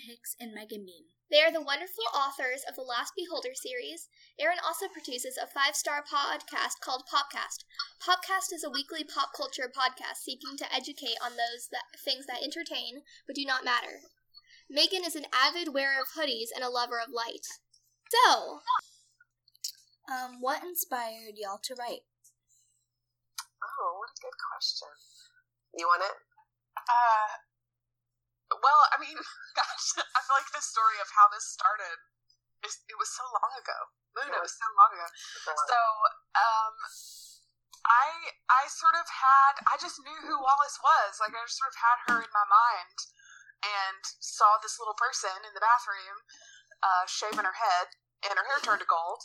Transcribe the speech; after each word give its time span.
Hicks 0.00 0.36
and 0.40 0.52
Megan 0.52 0.84
Bean. 0.84 1.12
They 1.30 1.42
are 1.42 1.52
the 1.52 1.62
wonderful 1.62 2.04
authors 2.10 2.64
of 2.68 2.74
the 2.74 2.82
Last 2.82 3.12
Beholder 3.14 3.54
series. 3.54 4.08
Erin 4.38 4.58
also 4.66 4.88
produces 4.88 5.38
a 5.38 5.46
five 5.46 5.76
star 5.76 6.02
podcast 6.02 6.82
called 6.82 7.06
Popcast. 7.06 7.62
Popcast 8.02 8.52
is 8.52 8.64
a 8.64 8.70
weekly 8.70 9.04
pop 9.04 9.30
culture 9.36 9.70
podcast 9.70 10.24
seeking 10.24 10.56
to 10.58 10.66
educate 10.74 11.20
on 11.22 11.38
those 11.38 11.68
that, 11.70 11.86
things 12.02 12.26
that 12.26 12.42
entertain 12.42 13.06
but 13.26 13.36
do 13.36 13.44
not 13.44 13.64
matter. 13.64 14.02
Megan 14.68 15.04
is 15.04 15.14
an 15.14 15.26
avid 15.30 15.74
wearer 15.74 16.00
of 16.00 16.18
hoodies 16.18 16.50
and 16.54 16.64
a 16.64 16.70
lover 16.70 16.98
of 16.98 17.14
light. 17.14 17.46
So, 18.10 18.60
um, 20.10 20.40
what 20.40 20.62
inspired 20.62 21.38
y'all 21.38 21.62
to 21.62 21.74
write? 21.78 22.02
Oh, 23.62 24.02
what 24.02 24.10
a 24.10 24.18
good 24.18 24.38
question. 24.50 24.88
You 25.78 25.86
want 25.86 26.02
it? 26.02 26.16
Uh, 26.74 27.49
well, 28.58 28.82
I 28.90 28.96
mean, 28.98 29.14
gosh, 29.58 29.86
I 30.02 30.18
feel 30.26 30.36
like 30.36 30.50
the 30.50 30.64
story 30.64 30.98
of 30.98 31.08
how 31.14 31.30
this 31.30 31.46
started 31.54 31.98
is 32.66 32.82
it 32.90 32.98
was 32.98 33.08
so 33.14 33.24
long 33.30 33.52
ago. 33.56 33.78
It 34.26 34.42
was 34.42 34.52
so 34.58 34.68
long 34.74 34.90
ago. 34.90 35.08
So, 35.46 35.80
um, 36.34 36.74
I 37.86 38.36
I 38.50 38.68
sort 38.68 38.98
of 38.98 39.06
had 39.08 39.64
I 39.64 39.80
just 39.80 40.02
knew 40.02 40.20
who 40.26 40.36
Wallace 40.36 40.78
was. 40.82 41.22
Like 41.22 41.32
I 41.32 41.40
just 41.46 41.56
sort 41.56 41.72
of 41.72 41.78
had 41.80 41.98
her 42.10 42.18
in 42.20 42.32
my 42.34 42.44
mind, 42.44 42.98
and 43.64 44.02
saw 44.20 44.60
this 44.60 44.76
little 44.76 44.98
person 44.98 45.32
in 45.48 45.52
the 45.56 45.64
bathroom, 45.64 46.16
uh, 46.84 47.04
shaving 47.08 47.46
her 47.46 47.56
head, 47.56 47.96
and 48.28 48.36
her 48.36 48.44
hair 48.44 48.60
turned 48.60 48.84
to 48.84 48.88
gold. 48.88 49.24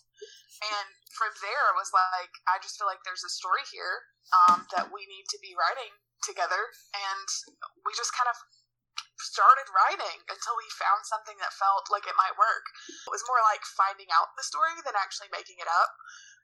And 0.63 0.87
from 1.11 1.35
there, 1.43 1.75
it 1.75 1.75
was 1.75 1.91
like, 1.91 2.31
I 2.47 2.63
just 2.63 2.79
feel 2.79 2.87
like 2.87 3.03
there's 3.03 3.27
a 3.27 3.31
story 3.31 3.67
here 3.67 4.07
um, 4.31 4.63
that 4.71 4.87
we 4.87 5.03
need 5.03 5.27
to 5.35 5.39
be 5.43 5.51
writing 5.51 5.91
together, 6.23 6.71
and 6.95 7.27
we 7.83 7.91
just 7.91 8.15
kind 8.15 8.31
of 8.31 8.37
started 9.19 9.67
writing 9.71 10.19
until 10.27 10.55
we 10.59 10.67
found 10.75 11.07
something 11.07 11.39
that 11.39 11.55
felt 11.55 11.87
like 11.87 12.03
it 12.07 12.17
might 12.19 12.35
work. 12.35 12.65
It 13.07 13.11
was 13.13 13.23
more 13.27 13.39
like 13.47 13.63
finding 13.63 14.11
out 14.11 14.35
the 14.35 14.43
story 14.43 14.75
than 14.83 14.97
actually 14.97 15.31
making 15.31 15.59
it 15.59 15.69
up. 15.71 15.95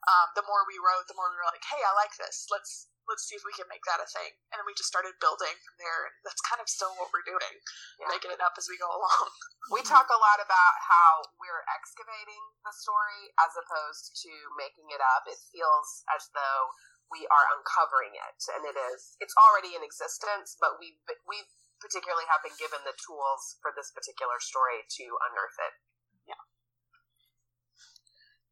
Um, 0.09 0.33
the 0.33 0.47
more 0.50 0.66
we 0.66 0.81
wrote, 0.81 1.05
the 1.05 1.13
more 1.13 1.30
we 1.30 1.38
were 1.38 1.45
like, 1.45 1.61
"Hey, 1.61 1.78
I 1.86 1.94
like 1.94 2.17
this. 2.17 2.50
Let's 2.50 2.89
let's 3.05 3.22
see 3.28 3.38
if 3.38 3.45
we 3.45 3.53
can 3.53 3.69
make 3.69 3.86
that 3.86 4.02
a 4.02 4.09
thing." 4.09 4.33
And 4.50 4.58
then 4.58 4.66
we 4.66 4.73
just 4.73 4.89
started 4.89 5.13
building 5.22 5.53
from 5.61 5.78
there, 5.78 6.09
and 6.09 6.16
that's 6.25 6.41
kind 6.41 6.58
of 6.58 6.66
still 6.66 6.89
what 6.97 7.13
we're 7.13 7.28
doing, 7.28 7.61
yeah. 8.02 8.09
making 8.09 8.33
it 8.33 8.41
up 8.41 8.58
as 8.58 8.66
we 8.66 8.81
go 8.81 8.89
along. 8.89 9.30
We 9.69 9.85
talk 9.85 10.09
a 10.09 10.17
lot 10.17 10.41
about 10.41 10.73
how 10.81 11.30
we're 11.38 11.63
excavating 11.69 12.44
the 12.66 12.73
story 12.73 13.30
as 13.38 13.53
opposed 13.53 14.17
to 14.25 14.33
making 14.58 14.89
it 14.89 15.00
up. 15.00 15.30
It 15.30 15.38
feels 15.53 16.02
as 16.09 16.33
though 16.33 16.73
we 17.13 17.28
are 17.28 17.45
uncovering 17.56 18.16
it, 18.16 18.39
and 18.56 18.66
it 18.66 18.73
is. 18.73 19.19
It's 19.22 19.35
already 19.38 19.78
in 19.78 19.83
existence, 19.85 20.58
but 20.58 20.81
we've 20.81 20.97
we 21.28 21.45
particularly 21.81 22.29
have 22.29 22.45
been 22.45 22.55
given 22.61 22.85
the 22.85 22.95
tools 22.95 23.57
for 23.59 23.73
this 23.73 23.89
particular 23.91 24.37
story 24.39 24.85
to 25.01 25.05
unearth 25.27 25.57
it. 25.57 25.73
Yeah. 26.29 26.43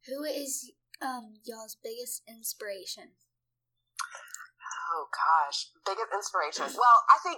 Who 0.09 0.25
is 0.25 0.73
um 0.99 1.39
y'all's 1.45 1.77
biggest 1.77 2.25
inspiration? 2.25 3.15
Oh 4.89 5.07
gosh, 5.13 5.69
biggest 5.85 6.11
inspiration. 6.11 6.65
Well, 6.81 6.99
I 7.13 7.21
think 7.21 7.37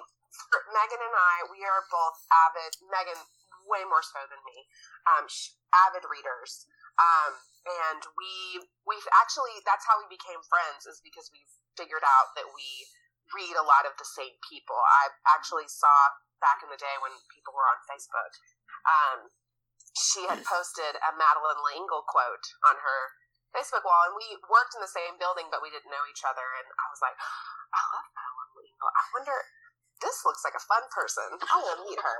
Megan 0.72 1.03
and 1.03 1.16
I, 1.16 1.36
we 1.52 1.59
are 1.67 1.83
both 1.92 2.17
avid. 2.32 2.80
Megan 2.87 3.20
way 3.67 3.83
more 3.86 4.02
so 4.02 4.23
than 4.32 4.39
me. 4.48 4.58
Um, 5.05 5.27
avid 5.76 6.08
readers. 6.08 6.66
Um, 6.99 7.36
and 7.61 8.02
we 8.17 8.64
we've 8.87 9.10
actually 9.21 9.54
that's 9.64 9.86
how 9.86 10.02
we 10.02 10.08
became 10.10 10.42
friends 10.49 10.89
is 10.89 10.99
because 11.05 11.30
we've 11.30 11.54
figured 11.77 12.04
out 12.04 12.33
that 12.36 12.49
we 12.52 12.67
read 13.36 13.55
a 13.55 13.65
lot 13.65 13.87
of 13.87 13.95
the 13.97 14.08
same 14.08 14.36
people. 14.47 14.77
I 14.77 15.15
actually 15.31 15.67
saw 15.67 15.93
back 16.42 16.65
in 16.65 16.69
the 16.73 16.80
day 16.80 16.95
when 16.99 17.14
people 17.30 17.53
were 17.53 17.67
on 17.69 17.80
Facebook. 17.86 18.31
Um, 18.87 19.19
she 19.93 20.25
had 20.25 20.42
posted 20.42 20.97
a 20.99 21.11
Madeleine 21.14 21.61
L'Engle 21.61 22.08
quote 22.08 22.47
on 22.65 22.80
her 22.80 23.02
Facebook 23.52 23.83
wall, 23.83 24.08
and 24.08 24.15
we 24.15 24.39
worked 24.47 24.73
in 24.73 24.81
the 24.81 24.89
same 24.89 25.19
building, 25.19 25.52
but 25.52 25.59
we 25.59 25.67
didn't 25.67 25.92
know 25.92 26.05
each 26.08 26.23
other. 26.23 26.43
And 26.59 26.67
I 26.80 26.86
was 26.87 27.03
like, 27.03 27.15
I 27.75 27.81
love 27.92 28.08
Madeleine 28.15 28.53
L'Engle. 28.55 28.92
I 28.92 29.03
wonder, 29.11 29.37
this 29.99 30.23
looks 30.23 30.42
like 30.48 30.55
a 30.55 30.63
fun 30.63 30.83
person. 30.89 31.30
I 31.36 31.55
want 31.59 31.83
to 31.83 31.86
meet 31.86 31.99
her. 31.99 32.19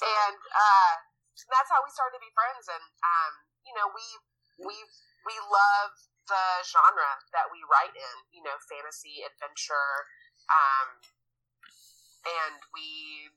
And 0.00 0.40
uh, 0.50 0.92
that's 1.52 1.70
how 1.70 1.80
we 1.84 1.92
started 1.92 2.18
to 2.18 2.22
be 2.24 2.32
friends. 2.32 2.66
And 2.68 2.84
um, 3.04 3.32
you 3.64 3.74
know, 3.76 3.88
we 3.92 4.04
we 4.60 4.76
we 5.24 5.36
love 5.48 5.92
the 6.26 6.46
genre 6.66 7.20
that 7.32 7.48
we 7.52 7.60
write 7.68 7.94
in. 7.94 8.16
You 8.34 8.42
know, 8.44 8.56
fantasy, 8.66 9.22
adventure 9.24 10.08
um, 10.50 10.88
and 12.26 12.58
we, 12.74 13.30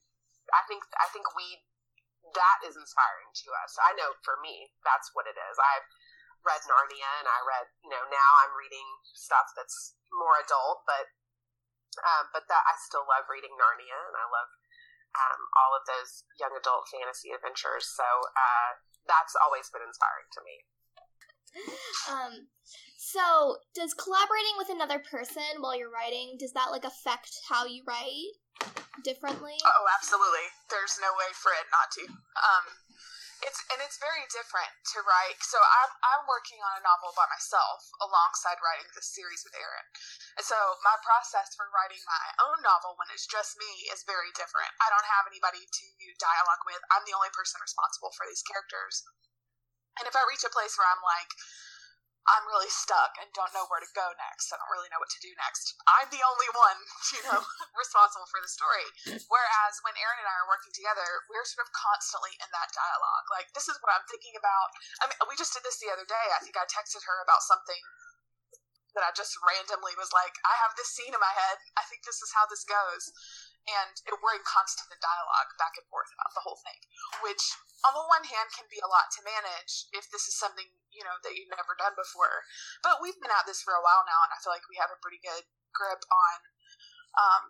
I 0.52 0.62
think, 0.68 0.84
I 1.00 1.08
think 1.14 1.32
we, 1.38 1.64
that 2.34 2.58
is 2.66 2.76
inspiring 2.76 3.32
to 3.32 3.48
us. 3.64 3.78
I 3.80 3.96
know 3.96 4.18
for 4.26 4.42
me, 4.42 4.74
that's 4.84 5.14
what 5.14 5.30
it 5.30 5.38
is. 5.38 5.56
I've 5.62 5.88
read 6.44 6.66
Narnia 6.68 7.12
and 7.24 7.30
I 7.30 7.40
read, 7.46 7.72
you 7.86 7.92
know, 7.94 8.04
now 8.12 8.30
I'm 8.44 8.54
reading 8.58 8.86
stuff 9.16 9.54
that's 9.56 9.96
more 10.12 10.42
adult, 10.42 10.84
but, 10.84 11.14
um, 12.04 12.34
but 12.36 12.50
that 12.50 12.64
I 12.66 12.76
still 12.84 13.06
love 13.08 13.30
reading 13.32 13.54
Narnia 13.56 14.00
and 14.12 14.18
I 14.18 14.28
love, 14.28 14.52
um, 15.14 15.42
all 15.56 15.78
of 15.78 15.86
those 15.86 16.26
young 16.42 16.58
adult 16.58 16.90
fantasy 16.90 17.32
adventures. 17.32 17.86
So, 17.86 18.06
uh, 18.34 18.82
that's 19.06 19.36
always 19.36 19.70
been 19.70 19.84
inspiring 19.86 20.28
to 20.36 20.42
me. 20.42 20.64
Um, 22.04 22.52
so, 23.00 23.64
does 23.72 23.96
collaborating 23.96 24.60
with 24.60 24.68
another 24.68 25.00
person 25.00 25.64
while 25.64 25.72
you're 25.72 25.94
writing 25.94 26.36
does 26.36 26.52
that 26.52 26.68
like 26.68 26.84
affect 26.84 27.32
how 27.48 27.64
you 27.64 27.80
write 27.88 28.36
differently? 29.08 29.56
Oh, 29.64 29.86
absolutely. 29.96 30.44
There's 30.68 31.00
no 31.00 31.12
way 31.16 31.32
for 31.32 31.56
it 31.56 31.64
not 31.72 31.88
to. 31.96 32.04
Um, 32.12 32.66
it's 33.44 33.60
and 33.76 33.80
it's 33.84 34.00
very 34.00 34.24
different 34.32 34.72
to 34.96 35.04
write. 35.04 35.40
So 35.44 35.60
I'm 35.60 35.92
I'm 36.00 36.24
working 36.32 36.64
on 36.64 36.80
a 36.80 36.86
novel 36.86 37.12
by 37.12 37.28
myself 37.28 37.84
alongside 38.00 38.60
writing 38.64 38.88
this 38.96 39.12
series 39.12 39.44
with 39.44 39.56
Erin. 39.60 39.88
and 40.40 40.46
so 40.48 40.56
my 40.82 40.96
process 41.04 41.52
for 41.60 41.68
writing 41.76 42.00
my 42.08 42.26
own 42.48 42.64
novel 42.64 42.96
when 42.96 43.12
it's 43.12 43.28
just 43.28 43.60
me 43.60 43.92
is 43.92 44.08
very 44.08 44.32
different. 44.34 44.72
I 44.80 44.88
don't 44.90 45.08
have 45.08 45.28
anybody 45.28 45.64
to 45.64 45.86
dialogue 46.20 46.64
with. 46.64 46.80
I'm 46.92 47.04
the 47.04 47.16
only 47.16 47.32
person 47.36 47.60
responsible 47.60 48.16
for 48.16 48.24
these 48.26 48.44
characters, 48.48 49.04
and 50.02 50.06
if 50.10 50.16
I 50.16 50.24
reach 50.30 50.46
a 50.46 50.52
place 50.54 50.78
where 50.78 50.90
I'm 50.90 51.04
like 51.04 51.32
I'm 52.24 52.48
really 52.48 52.72
stuck 52.72 53.20
and 53.20 53.28
don't 53.36 53.52
know 53.52 53.68
where 53.68 53.84
to 53.84 53.92
go 53.92 54.08
next. 54.16 54.48
I 54.48 54.56
don't 54.56 54.72
really 54.72 54.88
know 54.88 55.00
what 55.00 55.12
to 55.12 55.20
do 55.20 55.32
next. 55.36 55.76
I'm 55.84 56.08
the 56.08 56.24
only 56.24 56.50
one, 56.56 56.80
you 57.16 57.22
know, 57.28 57.44
responsible 57.76 58.28
for 58.32 58.40
the 58.40 58.48
story. 58.48 58.88
Whereas 59.28 59.74
when 59.84 59.96
Erin 60.00 60.24
and 60.24 60.30
I 60.30 60.36
are 60.44 60.48
working 60.48 60.72
together, 60.72 61.28
we're 61.28 61.44
sort 61.44 61.68
of 61.68 61.76
constantly 61.76 62.32
in 62.40 62.48
that 62.56 62.72
dialogue. 62.72 63.28
Like, 63.28 63.52
this 63.52 63.68
is 63.68 63.76
what 63.84 63.92
I'm 63.92 64.08
thinking 64.08 64.40
about. 64.40 64.72
I 65.04 65.12
mean, 65.12 65.20
we 65.28 65.36
just 65.36 65.52
did 65.52 65.68
this 65.68 65.84
the 65.84 65.92
other 65.92 66.08
day. 66.08 66.28
I 66.32 66.40
think 66.40 66.56
I 66.56 66.64
texted 66.64 67.04
her 67.04 67.20
about 67.20 67.44
something 67.44 67.84
that 68.94 69.06
I 69.06 69.12
just 69.18 69.34
randomly 69.42 69.98
was 69.98 70.14
like, 70.14 70.38
I 70.46 70.56
have 70.62 70.78
this 70.78 70.94
scene 70.94 71.14
in 71.14 71.22
my 71.22 71.34
head. 71.34 71.58
I 71.76 71.84
think 71.90 72.06
this 72.06 72.22
is 72.22 72.32
how 72.34 72.46
this 72.46 72.66
goes 72.66 73.14
and 73.68 73.96
we're 74.20 74.36
in 74.36 74.44
constant 74.44 74.92
dialogue 75.00 75.52
back 75.56 75.76
and 75.80 75.88
forth 75.88 76.12
about 76.12 76.36
the 76.36 76.44
whole 76.44 76.60
thing, 76.60 76.80
which 77.24 77.56
on 77.88 77.96
the 77.96 78.06
one 78.12 78.28
hand 78.28 78.52
can 78.52 78.68
be 78.68 78.80
a 78.84 78.90
lot 78.90 79.08
to 79.16 79.24
manage 79.24 79.88
if 79.96 80.12
this 80.12 80.28
is 80.28 80.36
something 80.36 80.68
you 80.92 81.04
know 81.04 81.16
that 81.24 81.36
you've 81.36 81.52
never 81.52 81.76
done 81.80 81.96
before. 81.96 82.44
But 82.84 83.00
we've 83.00 83.18
been 83.24 83.32
at 83.32 83.48
this 83.48 83.64
for 83.64 83.76
a 83.76 83.84
while 83.84 84.04
now, 84.04 84.20
and 84.28 84.36
I 84.36 84.40
feel 84.44 84.52
like 84.52 84.68
we 84.68 84.80
have 84.84 84.92
a 84.92 85.00
pretty 85.00 85.24
good 85.24 85.48
grip 85.72 86.04
on 86.12 86.38
um, 87.16 87.44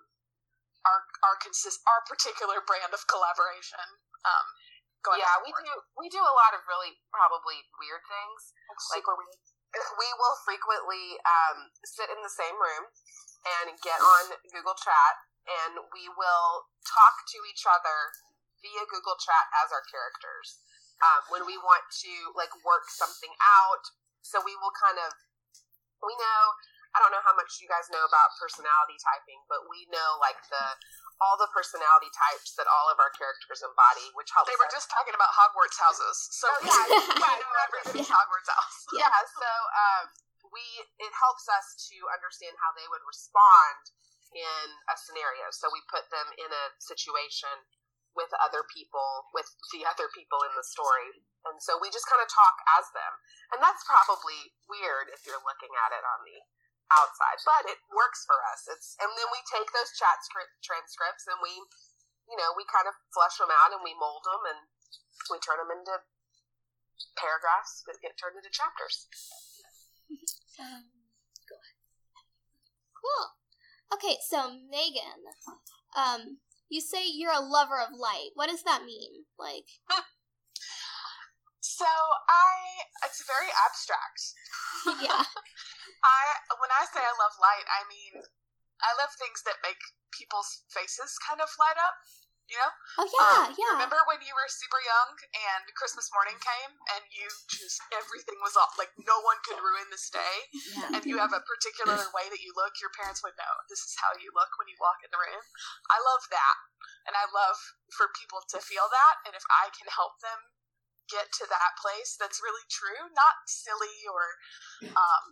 our 0.86 1.10
our 1.26 1.38
consist 1.42 1.82
our 1.90 2.06
particular 2.06 2.62
brand 2.62 2.94
of 2.94 3.02
collaboration. 3.10 3.98
Um, 4.22 4.48
yeah, 5.18 5.36
we 5.42 5.50
do 5.52 5.74
we 5.98 6.08
do 6.14 6.22
a 6.22 6.36
lot 6.38 6.54
of 6.54 6.64
really 6.70 7.02
probably 7.10 7.66
weird 7.82 8.06
things. 8.06 8.54
Like, 8.94 9.02
super 9.02 9.18
weird. 9.18 9.53
We 9.74 10.10
will 10.22 10.38
frequently 10.46 11.18
um, 11.26 11.74
sit 11.82 12.10
in 12.14 12.22
the 12.22 12.30
same 12.30 12.58
room 12.58 12.94
and 13.44 13.74
get 13.82 13.98
on 13.98 14.38
Google 14.54 14.78
Chat 14.78 15.14
and 15.44 15.82
we 15.92 16.08
will 16.14 16.72
talk 16.88 17.26
to 17.36 17.40
each 17.50 17.68
other 17.68 18.14
via 18.64 18.86
Google 18.88 19.20
Chat 19.20 19.46
as 19.60 19.76
our 19.76 19.84
characters. 19.90 20.64
Um, 21.04 21.22
when 21.36 21.44
we 21.44 21.60
want 21.60 21.84
to 22.06 22.14
like 22.38 22.54
work 22.64 22.88
something 22.88 23.34
out, 23.44 23.84
so 24.24 24.40
we 24.40 24.56
will 24.56 24.72
kind 24.72 24.96
of 25.04 25.12
we 26.00 26.16
know 26.16 26.42
I 26.94 27.02
don't 27.02 27.10
know 27.10 27.26
how 27.26 27.34
much 27.34 27.58
you 27.58 27.66
guys 27.66 27.90
know 27.90 28.06
about 28.06 28.38
personality 28.38 29.02
typing, 29.02 29.42
but 29.50 29.66
we 29.66 29.90
know 29.90 30.22
like 30.22 30.38
the 30.54 30.66
all 31.22 31.38
the 31.38 31.50
personality 31.50 32.10
types 32.14 32.54
that 32.58 32.70
all 32.70 32.90
of 32.90 32.98
our 33.02 33.10
characters 33.18 33.66
embody, 33.66 34.14
which 34.14 34.30
helps. 34.34 34.50
They 34.50 34.58
were 34.58 34.70
us. 34.70 34.78
just 34.78 34.90
talking 34.94 35.14
about 35.18 35.34
Hogwarts 35.34 35.78
houses, 35.78 36.18
so 36.38 36.50
oh, 36.50 36.58
yeah, 36.66 36.86
yeah, 36.94 37.38
know 37.42 37.60
everybody's 37.66 38.10
yeah. 38.10 38.18
Hogwarts 38.18 38.50
house. 38.50 38.78
Yeah, 39.00 39.10
so 39.10 39.50
um, 39.50 40.06
we 40.54 40.62
it 41.02 41.14
helps 41.18 41.50
us 41.50 41.90
to 41.90 41.98
understand 42.14 42.54
how 42.62 42.70
they 42.78 42.86
would 42.90 43.02
respond 43.10 43.94
in 44.34 44.68
a 44.90 44.96
scenario. 44.98 45.50
So 45.54 45.70
we 45.70 45.82
put 45.90 46.10
them 46.10 46.30
in 46.38 46.50
a 46.50 46.66
situation 46.78 47.54
with 48.14 48.30
other 48.38 48.62
people, 48.70 49.30
with 49.34 49.50
the 49.74 49.86
other 49.90 50.10
people 50.14 50.46
in 50.46 50.54
the 50.54 50.66
story. 50.66 51.26
And 51.50 51.58
so 51.58 51.82
we 51.82 51.90
just 51.90 52.06
kind 52.06 52.22
of 52.22 52.30
talk 52.30 52.56
as 52.78 52.86
them. 52.94 53.14
And 53.54 53.60
that's 53.60 53.82
probably 53.86 54.54
weird 54.70 55.10
if 55.10 55.26
you're 55.26 55.42
looking 55.42 55.74
at 55.86 55.92
it 55.98 56.06
on 56.06 56.22
the 56.26 56.38
outside, 57.00 57.40
but 57.44 57.64
it 57.70 57.80
works 57.92 58.24
for 58.26 58.38
us. 58.54 58.68
It's 58.70 58.96
and 59.02 59.10
then 59.14 59.30
we 59.34 59.42
take 59.50 59.68
those 59.74 59.94
chat 59.98 60.22
script 60.26 60.54
transcripts 60.62 61.26
and 61.28 61.40
we 61.42 61.54
you 62.30 62.38
know, 62.40 62.56
we 62.56 62.64
kind 62.72 62.88
of 62.88 62.96
flesh 63.12 63.36
them 63.36 63.52
out 63.52 63.76
and 63.76 63.84
we 63.84 63.92
mold 64.00 64.24
them 64.24 64.44
and 64.48 64.60
we 65.28 65.38
turn 65.44 65.60
them 65.60 65.76
into 65.76 65.92
paragraphs 67.20 67.84
that 67.84 68.00
get 68.00 68.16
turned 68.16 68.38
into 68.40 68.52
chapters. 68.54 69.08
Um, 70.62 70.86
Cool. 72.94 73.26
Okay, 73.92 74.22
so 74.22 74.54
Megan, 74.70 75.26
um, 75.98 76.38
you 76.70 76.80
say 76.80 77.10
you're 77.10 77.34
a 77.34 77.42
lover 77.42 77.82
of 77.82 77.90
light. 77.98 78.30
What 78.36 78.50
does 78.50 78.62
that 78.62 78.86
mean? 78.86 79.26
Like, 79.40 79.66
So 81.74 81.90
I, 81.90 82.54
it's 83.04 83.26
very 83.26 83.50
abstract. 83.66 84.22
yeah, 85.04 85.26
I 86.04 86.24
when 86.60 86.72
I 86.72 86.84
say 86.92 87.02
I 87.02 87.16
love 87.16 87.36
light, 87.40 87.68
I 87.68 87.88
mean 87.88 88.24
I 88.84 88.92
love 89.00 89.16
things 89.16 89.42
that 89.48 89.64
make 89.64 89.80
people's 90.12 90.68
faces 90.70 91.16
kind 91.24 91.40
of 91.40 91.50
light 91.58 91.80
up. 91.80 91.96
You 92.52 92.60
know, 92.60 92.74
oh 93.00 93.08
yeah, 93.08 93.24
Um, 93.24 93.56
yeah. 93.56 93.72
Remember 93.80 94.04
when 94.04 94.20
you 94.20 94.36
were 94.36 94.52
super 94.52 94.78
young 94.84 95.16
and 95.32 95.64
Christmas 95.80 96.12
morning 96.12 96.36
came 96.44 96.76
and 96.92 97.08
you 97.08 97.24
just 97.48 97.80
everything 97.96 98.36
was 98.44 98.60
off, 98.60 98.76
like 98.76 98.92
no 99.00 99.16
one 99.24 99.40
could 99.48 99.64
ruin 99.64 99.88
this 99.88 100.12
day, 100.12 100.52
yeah. 100.76 100.92
and 100.92 101.02
you 101.08 101.24
have 101.24 101.32
a 101.32 101.40
particular 101.40 101.96
way 102.12 102.28
that 102.28 102.44
you 102.44 102.52
look, 102.52 102.76
your 102.84 102.92
parents 102.92 103.24
would 103.24 103.40
know 103.40 103.54
this 103.72 103.88
is 103.88 103.96
how 103.96 104.12
you 104.20 104.28
look 104.36 104.52
when 104.60 104.68
you 104.68 104.76
walk 104.84 105.00
in 105.08 105.10
the 105.10 105.24
room. 105.24 105.40
I 105.88 106.04
love 106.04 106.28
that, 106.36 106.58
and 107.08 107.16
I 107.16 107.32
love 107.32 107.56
for 107.96 108.12
people 108.12 108.44
to 108.52 108.60
feel 108.60 108.92
that, 108.92 109.24
and 109.24 109.34
if 109.40 109.48
I 109.48 109.72
can 109.72 109.88
help 109.88 110.20
them 110.20 110.53
get 111.12 111.32
to 111.40 111.46
that 111.50 111.74
place 111.80 112.16
that's 112.16 112.40
really 112.40 112.64
true, 112.72 113.12
not 113.14 113.36
silly 113.48 114.08
or 114.08 114.24
um, 114.96 115.24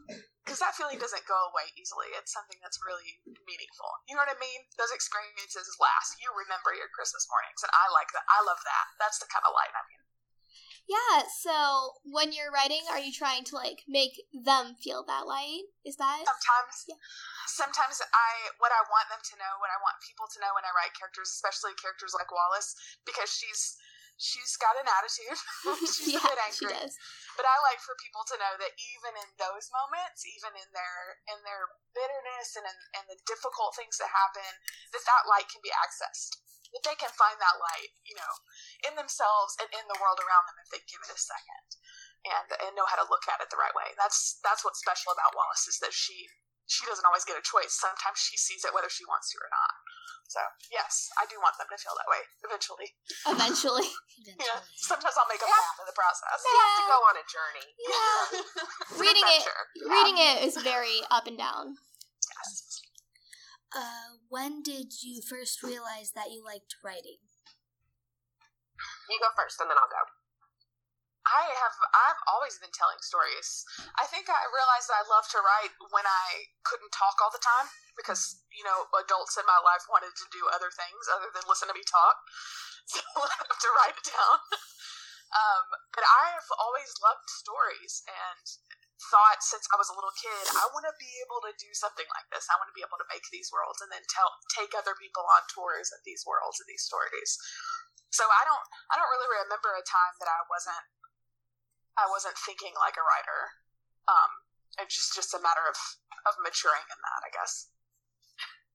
because 0.44 0.60
that 0.60 0.74
feeling 0.76 0.98
doesn't 0.98 1.24
go 1.30 1.38
away 1.54 1.70
easily. 1.78 2.10
It's 2.18 2.34
something 2.34 2.58
that's 2.60 2.82
really 2.82 3.22
meaningful. 3.46 3.90
You 4.10 4.18
know 4.18 4.26
what 4.26 4.34
I 4.34 4.40
mean? 4.42 4.68
Those 4.76 4.92
experiences 4.92 5.70
last. 5.78 6.18
You 6.18 6.34
remember 6.34 6.74
your 6.74 6.90
Christmas 6.92 7.30
mornings, 7.30 7.62
and 7.62 7.72
I 7.72 7.88
like 7.94 8.10
that. 8.16 8.26
I 8.28 8.42
love 8.44 8.60
that. 8.66 8.86
That's 8.98 9.22
the 9.22 9.30
kind 9.30 9.46
of 9.46 9.54
light 9.54 9.72
I 9.72 9.84
mean. 9.86 10.02
Yeah, 10.90 11.24
so 11.30 11.96
when 12.04 12.34
you're 12.34 12.52
writing, 12.52 12.84
are 12.90 13.00
you 13.00 13.14
trying 13.14 13.46
to 13.48 13.56
like 13.56 13.86
make 13.88 14.18
them 14.34 14.76
feel 14.82 15.06
that 15.06 15.30
light? 15.30 15.70
Is 15.86 15.96
that 16.02 16.26
Sometimes, 16.26 16.76
Yeah. 16.90 17.00
sometimes 17.48 18.02
I 18.02 18.52
what 18.58 18.74
I 18.74 18.82
want 18.90 19.08
them 19.08 19.22
to 19.22 19.34
know, 19.38 19.54
what 19.62 19.70
I 19.72 19.80
want 19.80 20.02
people 20.04 20.26
to 20.28 20.38
know 20.42 20.52
when 20.58 20.66
I 20.66 20.74
write 20.76 20.92
characters, 20.98 21.32
especially 21.32 21.78
characters 21.78 22.18
like 22.18 22.28
Wallace, 22.34 22.74
because 23.06 23.30
she's 23.30 23.78
she's 24.22 24.54
got 24.62 24.78
an 24.78 24.86
attitude. 24.86 25.40
she's 25.82 26.14
yeah, 26.14 26.22
a 26.22 26.30
bit 26.30 26.38
she 26.54 26.70
angry. 26.70 26.78
does. 26.78 26.94
But 27.34 27.50
I 27.50 27.58
like 27.66 27.82
for 27.82 27.98
people 27.98 28.22
to 28.30 28.38
know 28.38 28.54
that 28.62 28.78
even 28.78 29.18
in 29.18 29.30
those 29.42 29.74
moments, 29.74 30.22
even 30.30 30.54
in 30.54 30.70
their 30.78 31.18
in 31.26 31.42
their 31.42 31.74
bitterness 31.98 32.54
and 32.54 32.70
in, 32.70 32.78
and 33.02 33.06
the 33.10 33.18
difficult 33.26 33.74
things 33.74 33.98
that 33.98 34.14
happen, 34.14 34.52
that 34.94 35.04
that 35.10 35.26
light 35.26 35.50
can 35.50 35.66
be 35.66 35.74
accessed. 35.74 36.38
That 36.72 36.88
they 36.88 36.96
can 36.96 37.12
find 37.12 37.36
that 37.36 37.60
light, 37.60 37.92
you 38.08 38.16
know, 38.16 38.34
in 38.88 38.96
themselves 38.96 39.60
and 39.60 39.68
in 39.76 39.84
the 39.92 40.00
world 40.00 40.24
around 40.24 40.48
them 40.48 40.62
if 40.64 40.72
they 40.72 40.80
give 40.88 41.04
it 41.04 41.12
a 41.12 41.20
second, 41.20 41.68
and 42.24 42.48
and 42.64 42.72
know 42.78 42.88
how 42.88 43.02
to 43.02 43.10
look 43.12 43.28
at 43.28 43.44
it 43.44 43.52
the 43.52 43.60
right 43.60 43.76
way. 43.76 43.92
That's 43.98 44.40
that's 44.46 44.64
what's 44.64 44.80
special 44.80 45.12
about 45.12 45.36
Wallace 45.36 45.68
is 45.68 45.82
that 45.84 45.92
she 45.92 46.32
she 46.68 46.86
doesn't 46.86 47.06
always 47.06 47.26
get 47.26 47.38
a 47.38 47.44
choice. 47.46 47.74
Sometimes 47.74 48.18
she 48.22 48.38
sees 48.38 48.64
it 48.66 48.74
whether 48.74 48.90
she 48.90 49.06
wants 49.08 49.30
to 49.34 49.38
or 49.42 49.50
not. 49.52 49.74
So 50.32 50.40
yes, 50.72 51.12
I 51.20 51.28
do 51.28 51.36
want 51.44 51.60
them 51.60 51.68
to 51.68 51.76
feel 51.76 51.92
that 52.00 52.08
way 52.08 52.24
eventually. 52.48 52.90
Eventually. 53.28 53.90
Yeah. 54.22 54.62
Sometimes 54.78 55.18
I'll 55.18 55.26
make 55.26 55.42
them 55.42 55.50
mad 55.50 55.82
in 55.82 55.88
the 55.90 55.98
process. 55.98 56.46
They 56.46 56.54
have 56.54 56.78
to 56.78 56.86
go 56.94 57.00
on 57.10 57.16
a 57.18 57.26
journey. 57.26 57.68
Yeah. 57.82 58.22
Reading 59.02 59.26
it- 59.26 59.42
adventure. 59.42 59.62
Reading 59.90 60.18
it 60.22 60.38
is 60.46 60.62
very 60.62 61.02
up 61.10 61.26
and 61.26 61.42
down. 61.42 61.82
Yes. 62.22 62.86
Uh, 63.74 64.22
when 64.30 64.62
did 64.62 65.02
you 65.02 65.22
first 65.26 65.64
realize 65.64 66.12
that 66.14 66.30
you 66.30 66.46
liked 66.46 66.76
writing? 66.86 67.18
You 69.10 69.18
go 69.20 69.34
first, 69.36 69.58
and 69.60 69.70
then 69.70 69.78
I'll 69.82 69.90
go. 69.90 70.04
I 71.32 71.48
have 71.64 71.76
I've 71.96 72.22
always 72.28 72.60
been 72.60 72.74
telling 72.76 73.00
stories. 73.00 73.64
I 73.96 74.04
think 74.12 74.28
I 74.28 74.44
realized 74.52 74.92
I 74.92 75.08
love 75.08 75.26
to 75.32 75.40
write 75.40 75.72
when 75.96 76.04
I 76.04 76.52
couldn't 76.68 76.92
talk 76.92 77.24
all 77.24 77.32
the 77.32 77.42
time 77.42 77.72
because, 77.96 78.44
you 78.52 78.68
know, 78.68 78.92
adults 79.00 79.40
in 79.40 79.48
my 79.48 79.60
life 79.64 79.88
wanted 79.88 80.12
to 80.12 80.26
do 80.32 80.44
other 80.52 80.70
things 80.72 81.08
other 81.08 81.32
than 81.32 81.48
listen 81.48 81.72
to 81.72 81.76
me 81.76 81.88
talk. 81.88 82.20
So 82.92 83.00
I 83.16 83.30
have 83.48 83.62
to 83.62 83.72
write 83.78 83.96
it 83.96 84.08
down. 84.10 84.38
Um, 85.32 85.64
but 85.96 86.04
I 86.04 86.36
have 86.36 86.50
always 86.60 86.92
loved 87.00 87.24
stories 87.32 88.04
and 88.04 88.44
thought 89.10 89.40
since 89.40 89.64
I 89.72 89.80
was 89.80 89.88
a 89.88 89.96
little 89.96 90.12
kid, 90.20 90.44
I 90.52 90.68
want 90.76 90.84
to 90.86 90.96
be 91.00 91.08
able 91.24 91.40
to 91.48 91.56
do 91.56 91.72
something 91.72 92.06
like 92.12 92.28
this. 92.30 92.52
I 92.52 92.60
want 92.60 92.68
to 92.68 92.76
be 92.76 92.84
able 92.84 93.00
to 93.00 93.08
make 93.08 93.24
these 93.32 93.48
worlds 93.48 93.80
and 93.80 93.90
then 93.90 94.04
tell 94.12 94.28
take 94.52 94.76
other 94.76 94.94
people 94.94 95.24
on 95.24 95.48
tours 95.48 95.90
of 95.96 96.04
these 96.04 96.28
worlds 96.28 96.60
and 96.60 96.68
these 96.68 96.84
stories. 96.84 97.40
So 98.12 98.28
I 98.28 98.44
don't 98.44 98.66
I 98.92 99.00
don't 99.00 99.08
really 99.08 99.32
remember 99.48 99.72
a 99.72 99.88
time 99.88 100.14
that 100.20 100.28
I 100.28 100.44
wasn't 100.52 100.84
I 102.00 102.08
wasn't 102.08 102.38
thinking 102.40 102.74
like 102.80 102.96
a 102.96 103.06
writer. 103.06 103.42
Um, 104.08 104.32
it's 104.80 104.96
just 104.96 105.12
just 105.16 105.32
a 105.36 105.42
matter 105.42 105.64
of 105.68 105.78
of 106.28 106.38
maturing 106.40 106.86
in 106.88 107.00
that, 107.02 107.22
I 107.26 107.32
guess. 107.34 107.72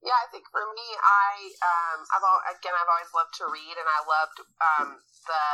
Yeah, 0.04 0.18
I 0.20 0.28
think 0.28 0.44
for 0.52 0.62
me, 0.76 0.88
I 1.00 1.50
um, 1.64 1.98
I've 2.12 2.26
al- 2.26 2.46
again 2.52 2.76
I've 2.76 2.90
always 2.90 3.12
loved 3.16 3.34
to 3.40 3.48
read, 3.48 3.76
and 3.80 3.88
I 3.88 4.00
loved 4.04 4.38
um, 4.60 4.88
the 5.26 5.46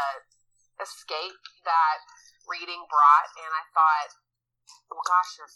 escape 0.82 1.42
that 1.62 2.02
reading 2.50 2.82
brought, 2.90 3.30
and 3.38 3.52
I 3.54 3.64
thought, 3.70 4.10
well, 4.90 5.04
gosh, 5.06 5.38
if 5.40 5.52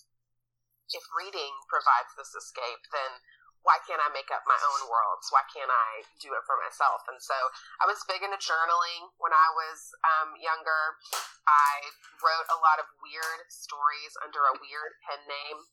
if 0.95 1.05
reading 1.19 1.51
provides 1.67 2.15
this 2.15 2.31
escape, 2.31 2.87
then 2.95 3.19
why 3.67 3.83
can't 3.83 3.99
I 3.99 4.07
make 4.15 4.31
up 4.31 4.47
my 4.47 4.55
own 4.55 4.87
worlds? 4.87 5.27
Why 5.35 5.43
can't 5.51 5.67
I 5.67 6.07
do 6.23 6.31
it 6.39 6.47
for 6.47 6.55
myself? 6.63 7.03
And 7.11 7.19
so 7.19 7.35
I 7.83 7.91
was 7.91 7.99
big 8.07 8.23
into 8.23 8.39
journaling 8.39 9.11
when 9.19 9.35
I 9.35 9.49
was 9.59 9.91
um, 10.07 10.39
younger. 10.39 11.03
I 11.51 11.91
wrote 12.23 12.47
a 12.47 12.63
lot 12.63 12.79
of 12.79 12.87
weird 13.03 13.43
stories 13.51 14.15
under 14.23 14.39
a 14.47 14.55
weird 14.63 14.95
pen 15.03 15.19
name. 15.27 15.67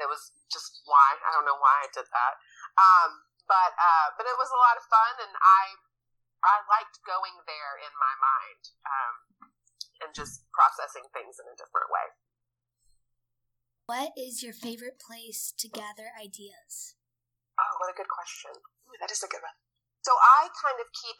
That 0.00 0.08
was 0.08 0.32
just 0.48 0.88
why 0.88 1.20
I 1.20 1.36
don't 1.36 1.44
know 1.44 1.60
why 1.60 1.84
I 1.84 1.88
did 1.92 2.08
that. 2.08 2.34
Um, 2.80 3.28
but 3.44 3.76
uh, 3.76 4.16
but 4.16 4.24
it 4.24 4.40
was 4.40 4.48
a 4.48 4.58
lot 4.58 4.80
of 4.80 4.84
fun, 4.88 5.28
and 5.28 5.34
I 5.36 5.76
I 6.42 6.64
liked 6.66 7.04
going 7.04 7.44
there 7.44 7.76
in 7.78 7.92
my 7.94 8.14
mind 8.18 8.62
um, 8.88 9.14
and 10.00 10.10
just 10.16 10.48
processing 10.50 11.06
things 11.12 11.36
in 11.36 11.46
a 11.46 11.54
different 11.54 11.92
way. 11.92 12.08
What 13.84 14.16
is 14.16 14.42
your 14.42 14.56
favorite 14.56 14.96
place 14.96 15.52
to 15.60 15.68
gather 15.68 16.10
ideas? 16.16 16.96
Oh, 17.74 17.82
what 17.82 17.90
a 17.90 17.98
good 17.98 18.06
question. 18.06 18.54
Ooh, 18.54 18.98
that 19.02 19.10
is 19.10 19.18
a 19.26 19.26
good 19.26 19.42
one. 19.42 19.58
So 20.06 20.14
I 20.14 20.46
kind 20.54 20.78
of 20.78 20.86
keep 20.94 21.18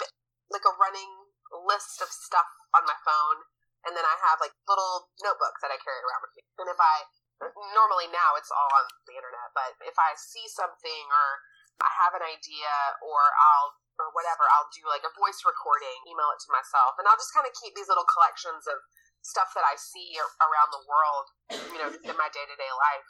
like 0.54 0.62
a 0.62 0.78
running 0.78 1.34
list 1.50 1.98
of 1.98 2.06
stuff 2.06 2.46
on 2.78 2.86
my 2.86 2.94
phone, 3.02 3.42
and 3.82 3.98
then 3.98 4.06
I 4.06 4.14
have 4.22 4.38
like 4.38 4.54
little 4.70 5.10
notebooks 5.18 5.58
that 5.66 5.74
I 5.74 5.82
carry 5.82 5.98
around 5.98 6.22
with 6.22 6.34
me. 6.38 6.46
And 6.62 6.70
if 6.70 6.78
I 6.78 7.10
normally 7.74 8.06
now 8.06 8.38
it's 8.38 8.54
all 8.54 8.70
on 8.70 8.86
the 9.10 9.18
internet, 9.18 9.50
but 9.50 9.74
if 9.82 9.98
I 9.98 10.14
see 10.14 10.46
something 10.46 11.10
or 11.10 11.26
I 11.82 11.90
have 11.90 12.14
an 12.14 12.22
idea 12.22 12.70
or 13.02 13.18
I'll 13.34 13.74
or 13.98 14.14
whatever, 14.14 14.46
I'll 14.46 14.70
do 14.70 14.86
like 14.86 15.02
a 15.02 15.10
voice 15.18 15.42
recording, 15.42 16.06
email 16.06 16.30
it 16.30 16.38
to 16.46 16.54
myself, 16.54 16.94
and 17.02 17.10
I'll 17.10 17.18
just 17.18 17.34
kind 17.34 17.50
of 17.50 17.54
keep 17.58 17.74
these 17.74 17.90
little 17.90 18.06
collections 18.06 18.66
of 18.70 18.78
stuff 19.26 19.50
that 19.58 19.66
I 19.66 19.74
see 19.74 20.14
around 20.38 20.70
the 20.70 20.86
world, 20.86 21.26
you 21.74 21.78
know, 21.82 21.90
in 21.90 22.14
my 22.14 22.30
day 22.30 22.46
to 22.46 22.56
day 22.58 22.72
life, 22.74 23.08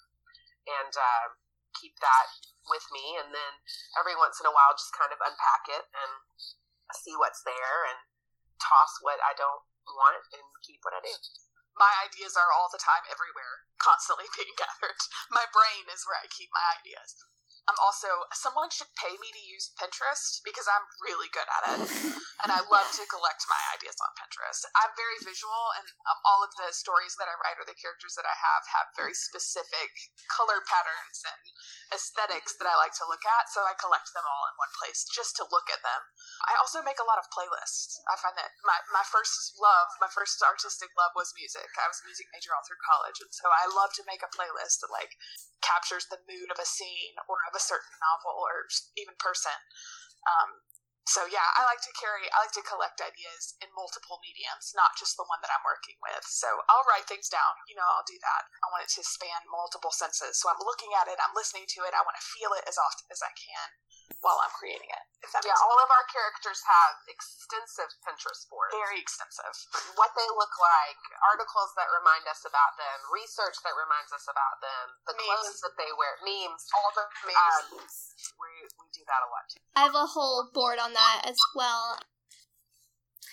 and 0.64 0.92
uh, 0.96 1.26
keep 1.76 1.98
that 2.00 2.26
with 2.70 2.86
me. 2.94 3.18
And 3.20 3.34
then 3.34 3.52
every 3.98 4.16
once 4.16 4.40
in 4.40 4.48
a 4.48 4.54
while, 4.54 4.72
just 4.78 4.94
kind 4.96 5.12
of 5.12 5.20
unpack 5.20 5.68
it 5.68 5.84
and 5.92 6.12
see 6.94 7.14
what's 7.18 7.42
there 7.42 7.90
and 7.90 7.98
toss 8.62 9.02
what 9.02 9.18
I 9.20 9.34
don't 9.36 9.64
want 9.88 10.24
and 10.32 10.46
keep 10.64 10.80
what 10.86 10.96
I 10.96 11.02
do. 11.04 11.14
My 11.74 11.90
ideas 12.06 12.38
are 12.38 12.54
all 12.54 12.70
the 12.70 12.78
time 12.78 13.02
everywhere, 13.10 13.66
constantly 13.82 14.30
being 14.38 14.54
gathered. 14.62 15.00
My 15.28 15.44
brain 15.50 15.90
is 15.90 16.06
where 16.06 16.18
I 16.22 16.30
keep 16.30 16.48
my 16.54 16.64
ideas. 16.78 17.26
I'm 17.64 17.80
also 17.80 18.28
someone 18.36 18.68
should 18.68 18.92
pay 19.00 19.16
me 19.16 19.32
to 19.32 19.42
use 19.48 19.72
Pinterest 19.80 20.44
because 20.44 20.68
I'm 20.68 20.84
really 21.00 21.32
good 21.32 21.48
at 21.48 21.62
it, 21.72 21.80
and 22.44 22.52
I 22.52 22.60
love 22.68 22.88
to 22.92 23.04
collect 23.08 23.48
my 23.48 23.62
ideas 23.72 23.96
on 24.04 24.12
Pinterest. 24.20 24.68
I'm 24.76 24.92
very 25.00 25.16
visual, 25.24 25.72
and 25.80 25.86
um, 26.04 26.20
all 26.28 26.44
of 26.44 26.52
the 26.60 26.68
stories 26.76 27.16
that 27.16 27.30
I 27.30 27.40
write 27.40 27.56
or 27.56 27.64
the 27.64 27.78
characters 27.80 28.20
that 28.20 28.28
I 28.28 28.36
have 28.36 28.62
have 28.76 28.92
very 29.00 29.16
specific 29.16 30.12
color 30.28 30.60
patterns 30.60 31.24
and 31.24 31.42
aesthetics 31.96 32.52
that 32.60 32.68
I 32.68 32.76
like 32.76 32.92
to 33.00 33.08
look 33.08 33.24
at. 33.24 33.48
So 33.48 33.64
I 33.64 33.72
collect 33.80 34.12
them 34.12 34.28
all 34.28 34.44
in 34.52 34.60
one 34.60 34.72
place 34.76 35.08
just 35.08 35.32
to 35.40 35.48
look 35.48 35.72
at 35.72 35.80
them. 35.80 36.02
I 36.44 36.60
also 36.60 36.84
make 36.84 37.00
a 37.00 37.08
lot 37.08 37.16
of 37.16 37.32
playlists. 37.32 37.96
I 38.12 38.20
find 38.20 38.36
that 38.36 38.52
my, 38.60 38.76
my 38.92 39.04
first 39.08 39.56
love, 39.56 39.88
my 40.04 40.10
first 40.12 40.36
artistic 40.44 40.92
love 41.00 41.16
was 41.16 41.32
music. 41.32 41.72
I 41.80 41.88
was 41.88 42.04
a 42.04 42.08
music 42.08 42.28
major 42.36 42.52
all 42.52 42.64
through 42.68 42.82
college, 42.84 43.24
and 43.24 43.32
so 43.32 43.48
I 43.48 43.64
love 43.72 43.96
to 43.96 44.04
make 44.04 44.20
a 44.20 44.28
playlist 44.28 44.84
that 44.84 44.92
like 44.92 45.16
captures 45.64 46.04
the 46.12 46.20
mood 46.28 46.52
of 46.52 46.60
a 46.60 46.68
scene 46.68 47.16
or 47.24 47.40
of 47.48 47.53
a 47.54 47.62
certain 47.62 47.94
novel 48.02 48.36
or 48.36 48.66
even 48.98 49.14
person. 49.18 49.56
Um, 50.26 50.64
so 51.04 51.28
yeah, 51.28 51.44
I 51.52 51.68
like 51.68 51.84
to 51.84 51.92
carry, 52.00 52.24
I 52.32 52.48
like 52.48 52.56
to 52.56 52.64
collect 52.64 53.04
ideas 53.04 53.60
in 53.60 53.68
multiple 53.76 54.24
mediums, 54.24 54.72
not 54.72 54.96
just 54.96 55.20
the 55.20 55.28
one 55.28 55.36
that 55.44 55.52
I'm 55.52 55.60
working 55.60 56.00
with. 56.00 56.24
So 56.24 56.48
I'll 56.72 56.88
write 56.88 57.04
things 57.04 57.28
down. 57.28 57.60
You 57.68 57.76
know, 57.76 57.84
I'll 57.84 58.08
do 58.08 58.16
that. 58.16 58.48
I 58.64 58.72
want 58.72 58.88
it 58.88 58.92
to 58.96 59.04
span 59.04 59.44
multiple 59.52 59.92
senses. 59.92 60.40
So 60.40 60.48
I'm 60.48 60.64
looking 60.64 60.96
at 60.96 61.04
it, 61.12 61.20
I'm 61.20 61.36
listening 61.36 61.68
to 61.76 61.84
it, 61.84 61.92
I 61.92 62.00
want 62.00 62.16
to 62.16 62.24
feel 62.24 62.56
it 62.56 62.64
as 62.64 62.80
often 62.80 63.04
as 63.12 63.20
I 63.20 63.36
can. 63.36 63.68
While 64.20 64.40
I'm 64.44 64.52
creating 64.56 64.88
it. 64.88 65.04
Yeah, 65.44 65.56
all 65.64 65.78
of 65.80 65.88
our 65.88 66.06
characters 66.12 66.60
have 66.68 66.94
extensive 67.08 67.88
Pinterest 68.04 68.44
boards. 68.52 68.76
very 68.76 69.00
extensive. 69.00 69.56
What 69.96 70.12
they 70.12 70.28
look 70.36 70.52
like, 70.60 71.00
articles 71.32 71.72
that 71.80 71.88
remind 71.96 72.28
us 72.28 72.44
about 72.44 72.76
them, 72.76 72.98
research 73.08 73.56
that 73.64 73.72
reminds 73.72 74.12
us 74.12 74.28
about 74.28 74.60
them, 74.60 74.86
the 75.08 75.16
Memes. 75.16 75.24
clothes 75.24 75.60
that 75.64 75.74
they 75.80 75.90
wear, 75.96 76.12
memes. 76.20 76.62
All 76.76 76.92
the 76.92 77.06
memes. 77.24 77.40
Um, 77.40 77.80
we 78.36 78.50
we 78.76 78.86
do 78.92 79.02
that 79.08 79.24
a 79.24 79.28
lot 79.32 79.44
too. 79.48 79.64
I 79.74 79.88
have 79.88 79.96
a 79.96 80.12
whole 80.12 80.52
board 80.52 80.76
on 80.76 80.92
that 80.92 81.24
as 81.24 81.40
well. 81.56 81.96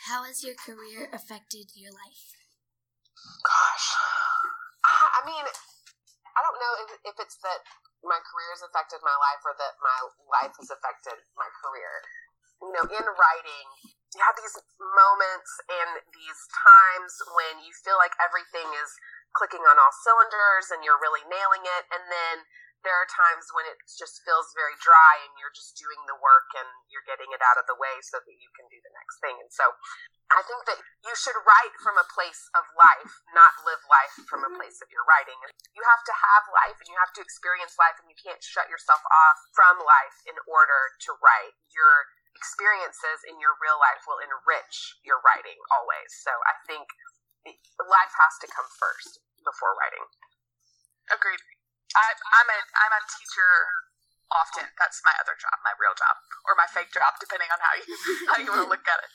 How 0.08 0.24
has 0.24 0.42
your 0.48 0.56
career 0.56 1.12
affected 1.12 1.76
your 1.76 1.92
life? 1.92 2.34
Gosh, 3.44 3.88
I 4.88 5.22
I 5.22 5.22
mean, 5.28 5.46
I 6.36 6.40
don't 6.44 6.60
know 6.60 6.74
if, 6.88 6.90
if 7.14 7.16
it's 7.20 7.38
that 7.44 7.62
my 8.02 8.18
career 8.24 8.50
has 8.56 8.64
affected 8.66 9.04
my 9.04 9.14
life 9.14 9.42
or 9.46 9.54
that 9.58 9.76
my 9.82 10.00
life 10.30 10.54
has 10.58 10.70
affected 10.72 11.20
my 11.38 11.50
career. 11.62 11.92
You 12.62 12.72
know, 12.78 12.86
in 12.86 13.06
writing, 13.06 13.68
you 14.14 14.22
have 14.22 14.38
these 14.38 14.56
moments 14.78 15.52
and 15.66 15.90
these 16.14 16.42
times 16.52 17.12
when 17.34 17.64
you 17.66 17.74
feel 17.74 17.98
like 17.98 18.14
everything 18.22 18.70
is 18.78 18.92
clicking 19.34 19.64
on 19.64 19.80
all 19.80 19.94
cylinders 20.04 20.70
and 20.70 20.84
you're 20.84 21.00
really 21.00 21.24
nailing 21.26 21.64
it, 21.64 21.84
and 21.90 22.04
then 22.12 22.46
there 22.82 22.98
are 22.98 23.10
times 23.10 23.46
when 23.54 23.66
it 23.70 23.78
just 23.86 24.26
feels 24.26 24.50
very 24.58 24.74
dry 24.82 25.22
and 25.26 25.34
you're 25.38 25.54
just 25.54 25.78
doing 25.78 26.02
the 26.10 26.18
work 26.18 26.50
and 26.58 26.66
you're 26.90 27.06
getting 27.06 27.30
it 27.30 27.42
out 27.42 27.62
of 27.62 27.70
the 27.70 27.78
way 27.78 28.02
so 28.02 28.18
that 28.18 28.38
you 28.42 28.50
can 28.58 28.66
do 28.74 28.82
the 28.82 28.94
next 28.98 29.22
thing. 29.22 29.38
And 29.38 29.52
so 29.54 29.66
I 30.34 30.42
think 30.48 30.66
that 30.66 30.82
you 31.06 31.14
should 31.14 31.38
write 31.46 31.76
from 31.78 32.00
a 32.02 32.08
place 32.10 32.50
of 32.58 32.66
life, 32.74 33.22
not 33.38 33.54
live 33.68 33.84
life 33.86 34.16
from 34.26 34.42
a 34.42 34.52
place 34.58 34.82
of 34.82 34.90
your 34.90 35.06
writing. 35.06 35.38
You 35.78 35.84
have 35.86 36.04
to 36.10 36.16
have 36.16 36.44
life 36.50 36.78
and 36.82 36.90
you 36.90 36.98
have 36.98 37.14
to 37.20 37.24
experience 37.24 37.78
life 37.78 38.02
and 38.02 38.10
you 38.10 38.18
can't 38.18 38.42
shut 38.42 38.72
yourself 38.72 39.04
off 39.06 39.38
from 39.54 39.82
life 39.84 40.18
in 40.26 40.38
order 40.50 40.98
to 41.06 41.12
write. 41.22 41.54
Your 41.70 42.10
experiences 42.34 43.22
in 43.28 43.38
your 43.38 43.60
real 43.60 43.78
life 43.78 44.08
will 44.10 44.24
enrich 44.24 44.98
your 45.06 45.20
writing 45.22 45.60
always. 45.70 46.10
So 46.24 46.32
I 46.48 46.56
think 46.66 46.88
life 47.78 48.14
has 48.18 48.40
to 48.42 48.48
come 48.50 48.70
first 48.72 49.22
before 49.44 49.76
writing. 49.78 50.06
Agreed. 51.12 51.44
I, 51.96 52.08
I'm 52.16 52.50
a 52.50 52.60
I'm 52.60 52.94
a 52.96 53.02
teacher 53.08 53.52
often. 54.32 54.68
That's 54.80 55.04
my 55.04 55.16
other 55.20 55.36
job, 55.36 55.56
my 55.64 55.76
real 55.76 55.96
job, 55.96 56.16
or 56.48 56.56
my 56.56 56.68
fake 56.72 56.92
job, 56.96 57.16
depending 57.20 57.52
on 57.52 57.60
how 57.60 57.74
you 57.76 57.86
how 58.32 58.38
you 58.40 58.50
want 58.52 58.64
to 58.66 58.72
look 58.72 58.86
at 58.88 59.00
it. 59.04 59.12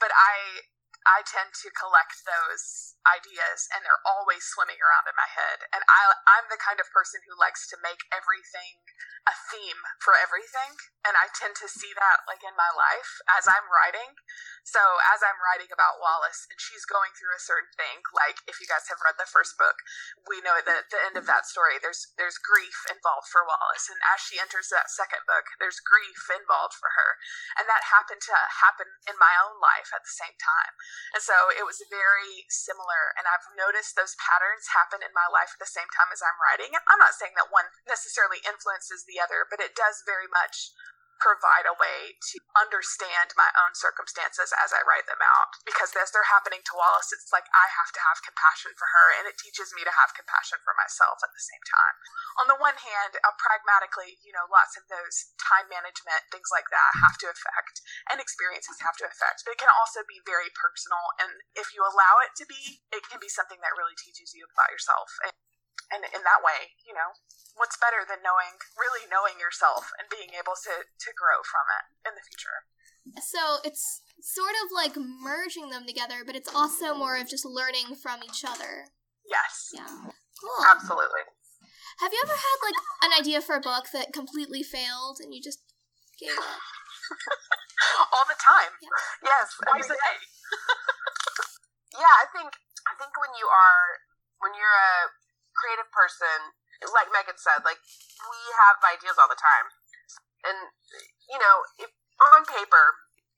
But 0.00 0.12
I 0.12 0.64
I 1.08 1.24
tend 1.24 1.56
to 1.64 1.72
collect 1.72 2.22
those 2.28 2.94
ideas, 3.08 3.64
and 3.72 3.80
they're 3.80 4.04
always 4.04 4.44
swimming 4.44 4.78
around 4.78 5.08
in 5.08 5.16
my 5.16 5.28
head. 5.32 5.64
And 5.72 5.80
I 5.88 6.12
I'm 6.36 6.46
the 6.52 6.60
kind 6.60 6.78
of 6.78 6.92
person 6.92 7.24
who 7.24 7.34
likes 7.40 7.64
to 7.72 7.80
make 7.80 8.04
everything 8.12 8.84
a 9.28 9.34
theme 9.52 9.80
for 10.00 10.16
everything, 10.16 10.76
and 11.04 11.16
I 11.16 11.28
tend 11.32 11.56
to 11.60 11.68
see 11.68 11.92
that 11.96 12.24
like 12.24 12.40
in 12.40 12.56
my 12.56 12.72
life 12.72 13.20
as 13.28 13.44
I'm 13.48 13.68
writing. 13.68 14.16
So 14.64 14.80
as 15.12 15.24
I'm 15.24 15.40
writing 15.40 15.68
about 15.72 16.00
Wallace, 16.00 16.48
and 16.48 16.60
she's 16.60 16.88
going 16.88 17.12
through 17.16 17.36
a 17.36 17.40
certain 17.40 17.72
thing, 17.76 18.04
like 18.12 18.40
if 18.48 18.60
you 18.60 18.68
guys 18.68 18.88
have 18.92 19.00
read 19.04 19.16
the 19.20 19.28
first 19.28 19.56
book, 19.60 19.80
we 20.28 20.40
know 20.44 20.60
that 20.60 20.88
at 20.88 20.90
the 20.92 21.00
end 21.00 21.16
of 21.20 21.28
that 21.28 21.48
story, 21.48 21.76
there's 21.80 22.12
there's 22.16 22.40
grief 22.40 22.88
involved 22.88 23.28
for 23.28 23.44
Wallace, 23.44 23.88
and 23.88 24.00
as 24.12 24.20
she 24.24 24.40
enters 24.40 24.72
that 24.72 24.92
second 24.92 25.24
book, 25.28 25.52
there's 25.60 25.80
grief 25.80 26.28
involved 26.32 26.76
for 26.76 26.96
her, 26.96 27.20
and 27.60 27.68
that 27.68 27.92
happened 27.92 28.24
to 28.24 28.36
happen 28.64 28.88
in 29.08 29.16
my 29.20 29.32
own 29.44 29.60
life 29.60 29.92
at 29.92 30.04
the 30.04 30.14
same 30.14 30.36
time, 30.40 30.72
and 31.14 31.22
so 31.22 31.52
it 31.54 31.64
was 31.64 31.80
very 31.88 32.46
similar. 32.48 33.14
And 33.16 33.24
I've 33.28 33.46
noticed 33.54 33.94
those 33.94 34.18
patterns 34.18 34.76
happen 34.76 35.00
in 35.00 35.14
my 35.14 35.26
life 35.30 35.54
at 35.54 35.62
the 35.62 35.70
same 35.70 35.88
time 35.94 36.10
as 36.12 36.22
I'm 36.22 36.38
writing, 36.38 36.74
and 36.74 36.84
I'm 36.86 37.00
not 37.00 37.16
saying 37.16 37.38
that 37.38 37.54
one 37.54 37.70
necessarily 37.86 38.42
influences 38.44 39.04
the 39.04 39.22
other, 39.22 39.48
but 39.48 39.62
it 39.62 39.78
does 39.78 40.02
very 40.04 40.28
much 40.28 40.74
provide 41.18 41.66
a 41.66 41.76
way 41.78 42.18
to 42.18 42.36
understand 42.56 43.34
my 43.34 43.50
own 43.58 43.74
circumstances 43.74 44.50
as 44.58 44.74
I 44.74 44.82
write 44.86 45.06
them 45.06 45.20
out. 45.22 45.50
Because 45.66 45.92
as 45.98 46.10
they're 46.10 46.32
happening 46.32 46.62
to 46.66 46.78
Wallace, 46.78 47.10
it's 47.14 47.30
like 47.34 47.46
I 47.52 47.66
have 47.74 47.90
to 47.94 48.02
have 48.02 48.24
compassion 48.24 48.74
for 48.78 48.88
her, 48.90 49.06
and 49.18 49.24
it 49.26 49.38
teaches 49.38 49.74
me 49.74 49.82
to 49.86 49.94
have 49.94 50.16
compassion 50.16 50.62
for 50.62 50.74
myself 50.78 51.20
at 51.22 51.34
the 51.34 51.44
same 51.44 51.64
time. 51.66 51.96
On 52.42 52.46
the 52.46 52.60
one 52.62 52.78
hand, 52.78 53.18
uh, 53.22 53.34
pragmatically, 53.36 54.18
you 54.22 54.30
know, 54.34 54.46
lots 54.48 54.78
of 54.78 54.86
those 54.86 55.34
time 55.38 55.66
management, 55.70 56.26
things 56.30 56.50
like 56.54 56.70
that 56.70 56.90
have 57.02 57.18
to 57.22 57.30
affect, 57.30 57.82
and 58.10 58.22
experiences 58.22 58.78
have 58.82 58.98
to 59.02 59.06
affect, 59.06 59.42
but 59.44 59.54
it 59.54 59.60
can 59.60 59.72
also 59.74 60.06
be 60.06 60.22
very 60.24 60.50
personal. 60.54 61.02
And 61.18 61.42
if 61.58 61.74
you 61.74 61.82
allow 61.82 62.22
it 62.22 62.34
to 62.42 62.44
be, 62.46 62.82
it 62.94 63.02
can 63.06 63.18
be 63.18 63.30
something 63.30 63.58
that 63.60 63.74
really 63.74 63.98
teaches 63.98 64.32
you 64.32 64.46
about 64.46 64.70
yourself. 64.70 65.10
And 65.26 65.34
and 65.92 66.04
in 66.04 66.22
that 66.24 66.44
way, 66.44 66.76
you 66.84 66.92
know, 66.92 67.16
what's 67.56 67.80
better 67.80 68.04
than 68.04 68.20
knowing, 68.20 68.60
really 68.76 69.08
knowing 69.08 69.40
yourself 69.40 69.90
and 69.96 70.06
being 70.12 70.36
able 70.36 70.54
to 70.54 70.74
to 70.84 71.10
grow 71.16 71.40
from 71.44 71.66
it 71.80 71.84
in 72.08 72.12
the 72.14 72.24
future? 72.24 72.68
So 73.16 73.64
it's 73.64 74.02
sort 74.20 74.52
of 74.60 74.68
like 74.68 74.96
merging 74.96 75.70
them 75.70 75.88
together, 75.88 76.22
but 76.26 76.36
it's 76.36 76.52
also 76.52 76.92
more 76.92 77.16
of 77.16 77.28
just 77.28 77.44
learning 77.44 77.96
from 77.96 78.20
each 78.20 78.44
other. 78.44 78.92
Yes. 79.24 79.72
Yeah. 79.72 80.12
Cool. 80.40 80.60
Absolutely. 80.68 81.24
Have 82.00 82.12
you 82.12 82.20
ever 82.22 82.36
had 82.36 82.58
like 82.62 82.78
an 83.02 83.12
idea 83.18 83.40
for 83.40 83.56
a 83.56 83.64
book 83.64 83.90
that 83.92 84.12
completely 84.12 84.62
failed 84.62 85.18
and 85.18 85.34
you 85.34 85.42
just 85.42 85.64
gave 86.20 86.36
up? 86.36 86.62
All 88.12 88.26
the 88.28 88.38
time. 88.38 88.76
Yes. 89.24 89.56
I 89.66 89.72
Twice 89.72 89.88
mean, 89.88 89.98
a 89.98 90.04
day. 90.04 90.16
yeah, 92.02 92.14
I 92.22 92.26
think 92.30 92.52
I 92.86 92.92
think 93.00 93.12
when 93.18 93.32
you 93.40 93.46
are 93.48 93.82
when 94.38 94.52
you're 94.54 94.78
a 94.78 95.10
creative 95.58 95.90
person, 95.90 96.54
like 96.94 97.10
Megan 97.10 97.36
said, 97.36 97.66
like 97.66 97.82
we 98.22 98.40
have 98.54 98.78
ideas 98.86 99.18
all 99.18 99.28
the 99.28 99.38
time, 99.38 99.66
and 100.46 100.58
you 101.26 101.38
know, 101.42 101.66
if 101.82 101.90
on 102.18 102.46
paper, 102.46 102.84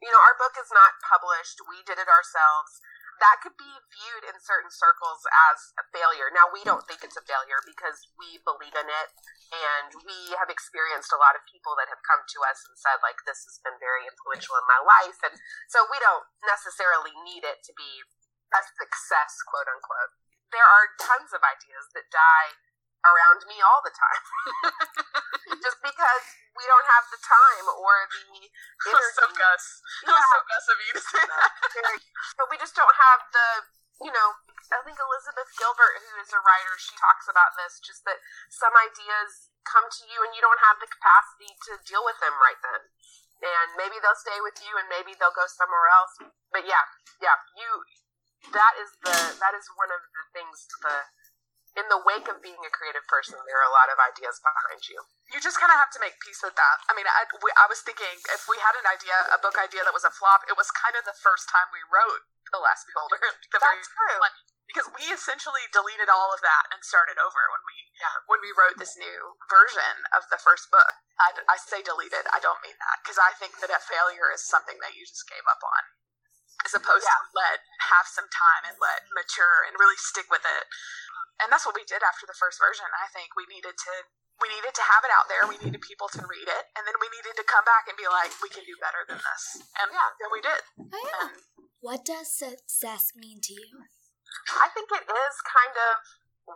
you 0.00 0.08
know, 0.08 0.20
our 0.20 0.36
book 0.40 0.56
is 0.56 0.72
not 0.72 0.96
published. 1.04 1.60
We 1.68 1.84
did 1.84 2.00
it 2.00 2.08
ourselves. 2.08 2.80
That 3.20 3.44
could 3.44 3.52
be 3.60 3.68
viewed 3.68 4.24
in 4.24 4.40
certain 4.40 4.72
circles 4.72 5.28
as 5.52 5.76
a 5.76 5.84
failure. 5.92 6.32
Now, 6.32 6.48
we 6.48 6.64
don't 6.64 6.88
think 6.88 7.04
it's 7.04 7.20
a 7.20 7.28
failure 7.28 7.60
because 7.68 8.08
we 8.16 8.40
believe 8.48 8.72
in 8.72 8.88
it 8.88 9.08
and 9.52 9.92
we 10.08 10.32
have 10.40 10.48
experienced 10.48 11.12
a 11.12 11.20
lot 11.20 11.36
of 11.36 11.44
people 11.44 11.76
that 11.76 11.92
have 11.92 12.00
come 12.00 12.24
to 12.24 12.38
us 12.48 12.64
and 12.64 12.80
said, 12.80 12.96
like, 13.04 13.20
this 13.28 13.44
has 13.44 13.60
been 13.60 13.76
very 13.76 14.08
influential 14.08 14.56
in 14.56 14.64
my 14.64 14.80
life. 14.80 15.20
And 15.20 15.36
so 15.68 15.84
we 15.92 16.00
don't 16.00 16.24
necessarily 16.48 17.12
need 17.28 17.44
it 17.44 17.60
to 17.68 17.76
be 17.76 18.08
a 18.56 18.60
success, 18.80 19.44
quote 19.44 19.68
unquote. 19.68 20.16
There 20.50 20.66
are 20.66 20.87
tons 20.99 21.30
of 21.30 21.40
ideas 21.42 21.87
that 21.95 22.11
die 22.11 22.50
around 23.07 23.49
me 23.49 23.62
all 23.64 23.80
the 23.80 23.95
time. 23.95 24.23
Just 25.64 25.80
because 25.80 26.25
we 26.52 26.64
don't 26.69 26.88
have 26.90 27.07
the 27.09 27.21
time 27.23 27.66
or 27.71 27.95
the 28.12 28.50
was 28.90 29.14
so. 29.16 29.26
Gus. 29.33 29.64
Was 30.04 30.25
so 30.25 30.38
Gus 30.45 30.66
of 30.69 30.78
you 30.85 30.92
to 30.99 31.02
say 31.02 31.23
that. 31.25 31.52
But 32.40 32.49
we 32.49 32.57
just 32.57 32.73
don't 32.76 32.97
have 32.97 33.21
the 33.33 33.49
you 34.00 34.09
know 34.09 34.28
i 34.73 34.80
think 34.80 34.97
elizabeth 34.97 35.52
gilbert 35.61 36.00
who 36.00 36.16
is 36.25 36.33
a 36.33 36.40
writer 36.40 36.73
she 36.80 36.97
talks 36.97 37.28
about 37.28 37.52
this 37.61 37.76
just 37.85 38.00
that 38.09 38.16
some 38.49 38.73
ideas 38.73 39.52
come 39.69 39.85
to 39.92 40.09
you 40.09 40.25
and 40.25 40.33
you 40.33 40.40
don't 40.40 40.64
have 40.64 40.80
the 40.80 40.88
capacity 40.88 41.52
to 41.69 41.76
deal 41.85 42.00
with 42.00 42.16
them 42.25 42.33
right 42.40 42.57
then 42.64 42.80
and 43.45 43.69
maybe 43.76 44.00
they'll 44.00 44.16
stay 44.16 44.40
with 44.40 44.57
you 44.64 44.73
and 44.80 44.88
maybe 44.88 45.12
they'll 45.21 45.37
go 45.37 45.45
somewhere 45.45 45.88
else 45.92 46.16
but 46.49 46.64
yeah 46.64 46.85
yeah 47.21 47.37
you 47.61 47.85
that 48.52 48.75
is 48.80 48.90
the 49.04 49.18
that 49.38 49.52
is 49.54 49.66
one 49.76 49.92
of 49.92 50.00
the 50.16 50.25
things 50.32 50.64
the 50.80 50.97
in 51.78 51.87
the 51.87 52.02
wake 52.02 52.26
of 52.26 52.42
being 52.42 52.59
a 52.66 52.73
creative 52.75 53.06
person 53.06 53.38
there 53.47 53.61
are 53.62 53.68
a 53.70 53.75
lot 53.76 53.87
of 53.92 54.00
ideas 54.02 54.42
behind 54.42 54.82
you 54.90 54.99
You 55.30 55.38
just 55.38 55.62
kind 55.62 55.70
of 55.70 55.78
have 55.78 55.94
to 55.94 56.02
make 56.02 56.18
peace 56.18 56.42
with 56.42 56.59
that. 56.59 56.76
I 56.90 56.92
mean, 56.99 57.06
I, 57.06 57.23
we, 57.38 57.54
I 57.54 57.70
was 57.70 57.78
thinking 57.87 58.11
if 58.35 58.42
we 58.50 58.59
had 58.59 58.75
an 58.75 58.82
idea, 58.90 59.14
a 59.30 59.38
book 59.38 59.54
idea 59.54 59.87
that 59.87 59.94
was 59.94 60.02
a 60.02 60.11
flop, 60.11 60.42
it 60.50 60.59
was 60.59 60.66
kind 60.75 60.99
of 60.99 61.06
the 61.06 61.14
first 61.14 61.47
time 61.47 61.70
we 61.70 61.78
wrote 61.87 62.26
The 62.50 62.59
Last 62.59 62.82
Beholder. 62.90 63.23
The 63.54 63.62
very 63.62 63.78
That's 63.78 63.94
true. 63.94 64.18
one. 64.18 64.35
Because 64.66 64.90
we 64.90 65.06
essentially 65.14 65.70
deleted 65.70 66.11
all 66.11 66.35
of 66.35 66.42
that 66.42 66.66
and 66.75 66.82
started 66.82 67.23
over 67.23 67.38
when 67.54 67.62
we 67.62 67.76
Yeah. 67.94 68.26
when 68.26 68.42
we 68.42 68.50
wrote 68.50 68.75
this 68.82 68.99
new 68.99 69.38
version 69.47 70.02
of 70.11 70.26
the 70.35 70.38
first 70.42 70.66
book. 70.75 70.99
I, 71.23 71.38
I 71.47 71.54
say 71.62 71.78
deleted. 71.87 72.26
I 72.35 72.42
don't 72.42 72.59
mean 72.66 72.75
that 72.82 72.99
because 73.06 73.23
I 73.23 73.30
think 73.38 73.62
that 73.62 73.70
a 73.70 73.78
failure 73.78 74.35
is 74.35 74.42
something 74.42 74.82
that 74.82 74.99
you 74.99 75.06
just 75.06 75.30
gave 75.30 75.47
up 75.47 75.62
on, 75.62 75.82
as 76.70 76.78
opposed 76.78 77.02
Yeah. 77.02 77.18
to 77.18 77.34
let 77.34 77.58
have 77.90 78.06
some 78.06 78.30
time 78.30 78.70
and 78.70 78.78
let 78.78 79.10
mature 79.10 79.66
and 79.66 79.74
really 79.82 79.98
stick 79.98 80.30
with 80.30 80.46
it. 80.46 80.64
And 81.42 81.50
that's 81.50 81.66
what 81.66 81.74
we 81.74 81.82
did 81.82 82.02
after 82.06 82.30
the 82.30 82.36
first 82.38 82.62
version. 82.62 82.86
I 82.94 83.10
think 83.10 83.34
we 83.34 83.44
needed 83.50 83.74
to 83.74 83.94
we 84.40 84.48
needed 84.48 84.72
to 84.72 84.80
have 84.88 85.04
it 85.04 85.12
out 85.12 85.28
there. 85.28 85.44
We 85.44 85.60
needed 85.60 85.84
people 85.84 86.08
to 86.16 86.24
read 86.24 86.48
it, 86.48 86.64
and 86.72 86.88
then 86.88 86.96
we 86.96 87.12
needed 87.12 87.36
to 87.36 87.44
come 87.44 87.60
back 87.68 87.84
and 87.92 87.96
be 88.00 88.08
like, 88.08 88.32
we 88.40 88.48
can 88.48 88.64
do 88.64 88.72
better 88.80 89.04
than 89.04 89.20
this. 89.20 89.60
And 89.76 89.92
Yeah. 89.92 90.08
then 90.16 90.30
we 90.32 90.40
did. 90.40 90.60
Oh 90.80 90.96
yeah. 90.96 91.28
And 91.28 91.68
What 91.84 92.08
does 92.08 92.32
success 92.32 93.12
mean 93.12 93.40
to 93.44 93.52
you? 93.52 93.84
I 94.48 94.72
think 94.72 94.88
it 94.96 95.04
is 95.04 95.34
kind 95.44 95.76
of 95.76 95.92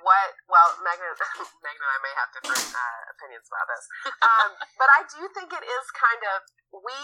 what. 0.01 0.33
Well, 0.49 0.81
Megan, 0.81 1.13
Megan 1.65 1.83
and 1.85 1.93
I 1.93 1.99
may 2.01 2.15
have 2.17 2.29
different 2.33 2.65
uh, 2.73 3.01
opinions 3.13 3.45
about 3.53 3.69
this, 3.69 3.85
um, 4.33 4.51
but 4.81 4.89
I 4.89 5.05
do 5.05 5.21
think 5.37 5.53
it 5.53 5.65
is 5.69 5.85
kind 5.93 6.23
of. 6.25 6.41
We 6.73 6.97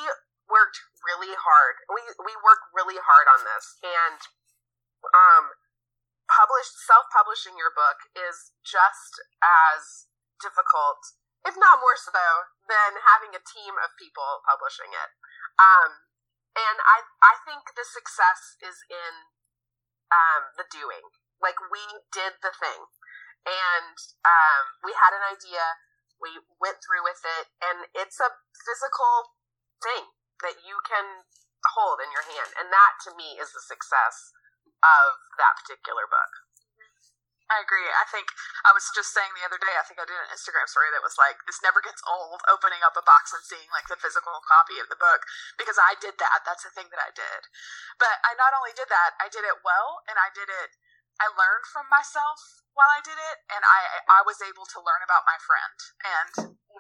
worked 0.50 0.78
really 1.07 1.33
hard. 1.33 1.80
We 1.88 2.02
we 2.21 2.35
work 2.45 2.61
really 2.75 2.99
hard 3.00 3.26
on 3.30 3.47
this, 3.47 3.78
and 3.80 4.21
um, 5.14 5.57
published 6.28 6.76
self 6.85 7.09
publishing 7.14 7.57
your 7.57 7.73
book 7.73 8.11
is 8.12 8.52
just 8.66 9.23
as 9.40 10.11
difficult 10.42 11.00
if 11.45 11.57
not 11.57 11.80
more 11.80 11.97
so, 11.97 12.12
than 12.69 13.00
having 13.00 13.33
a 13.33 13.42
team 13.42 13.75
of 13.80 13.97
people 13.97 14.45
publishing 14.45 14.92
it. 14.92 15.11
Um, 15.57 16.04
and 16.57 16.78
I 16.85 17.07
I 17.25 17.35
think 17.47 17.73
the 17.73 17.87
success 17.87 18.59
is 18.61 18.76
in 18.90 19.14
um, 20.12 20.52
the 20.61 20.66
doing. 20.69 21.04
Like 21.40 21.57
we 21.73 21.80
did 22.12 22.37
the 22.45 22.52
thing, 22.52 22.80
and 23.49 23.97
um, 24.26 24.64
we 24.85 24.92
had 24.92 25.16
an 25.16 25.25
idea. 25.25 25.80
We 26.21 26.45
went 26.61 26.85
through 26.85 27.00
with 27.00 27.25
it, 27.25 27.49
and 27.64 27.88
it's 27.97 28.21
a 28.21 28.37
physical 28.52 29.33
thing 29.80 30.12
that 30.43 30.63
you 30.65 30.81
can 30.85 31.27
hold 31.77 32.01
in 32.01 32.11
your 32.13 32.25
hand, 32.25 32.57
and 32.57 32.73
that 32.73 33.01
to 33.09 33.15
me 33.15 33.37
is 33.37 33.53
the 33.53 33.65
success 33.65 34.33
of 34.81 35.21
that 35.37 35.61
particular 35.61 36.09
book. 36.09 36.33
I 37.51 37.59
agree. 37.67 37.83
I 37.83 38.07
think 38.07 38.31
I 38.63 38.71
was 38.71 38.87
just 38.95 39.11
saying 39.11 39.35
the 39.35 39.43
other 39.43 39.59
day, 39.59 39.75
I 39.75 39.83
think 39.83 39.99
I 39.99 40.07
did 40.07 40.15
an 40.15 40.31
Instagram 40.31 40.71
story 40.71 40.95
that 40.95 41.03
was 41.03 41.19
like, 41.19 41.43
this 41.51 41.59
never 41.67 41.83
gets 41.83 41.99
old 42.07 42.47
opening 42.47 42.79
up 42.87 42.95
a 42.95 43.03
box 43.03 43.35
and 43.35 43.43
seeing 43.43 43.67
like 43.75 43.91
the 43.91 43.99
physical 43.99 44.39
copy 44.47 44.79
of 44.79 44.87
the 44.87 44.95
book 44.95 45.27
because 45.59 45.75
I 45.75 45.99
did 45.99 46.15
that. 46.23 46.47
That's 46.47 46.63
the 46.63 46.71
thing 46.71 46.87
that 46.95 47.03
I 47.03 47.11
did. 47.11 47.51
But 47.99 48.23
I 48.23 48.39
not 48.39 48.55
only 48.55 48.71
did 48.71 48.87
that, 48.87 49.19
I 49.19 49.27
did 49.27 49.43
it 49.43 49.67
well 49.67 50.07
and 50.07 50.15
I 50.15 50.31
did 50.31 50.47
it, 50.47 50.79
I 51.19 51.27
learned 51.35 51.67
from 51.67 51.91
myself 51.91 52.63
while 52.79 52.89
I 52.89 53.03
did 53.03 53.19
it 53.19 53.43
and 53.51 53.67
I, 53.67 54.07
I 54.07 54.21
was 54.23 54.39
able 54.39 54.65
to 54.71 54.79
learn 54.79 55.03
about 55.03 55.27
my 55.27 55.37
friend 55.43 55.77
and 56.07 56.33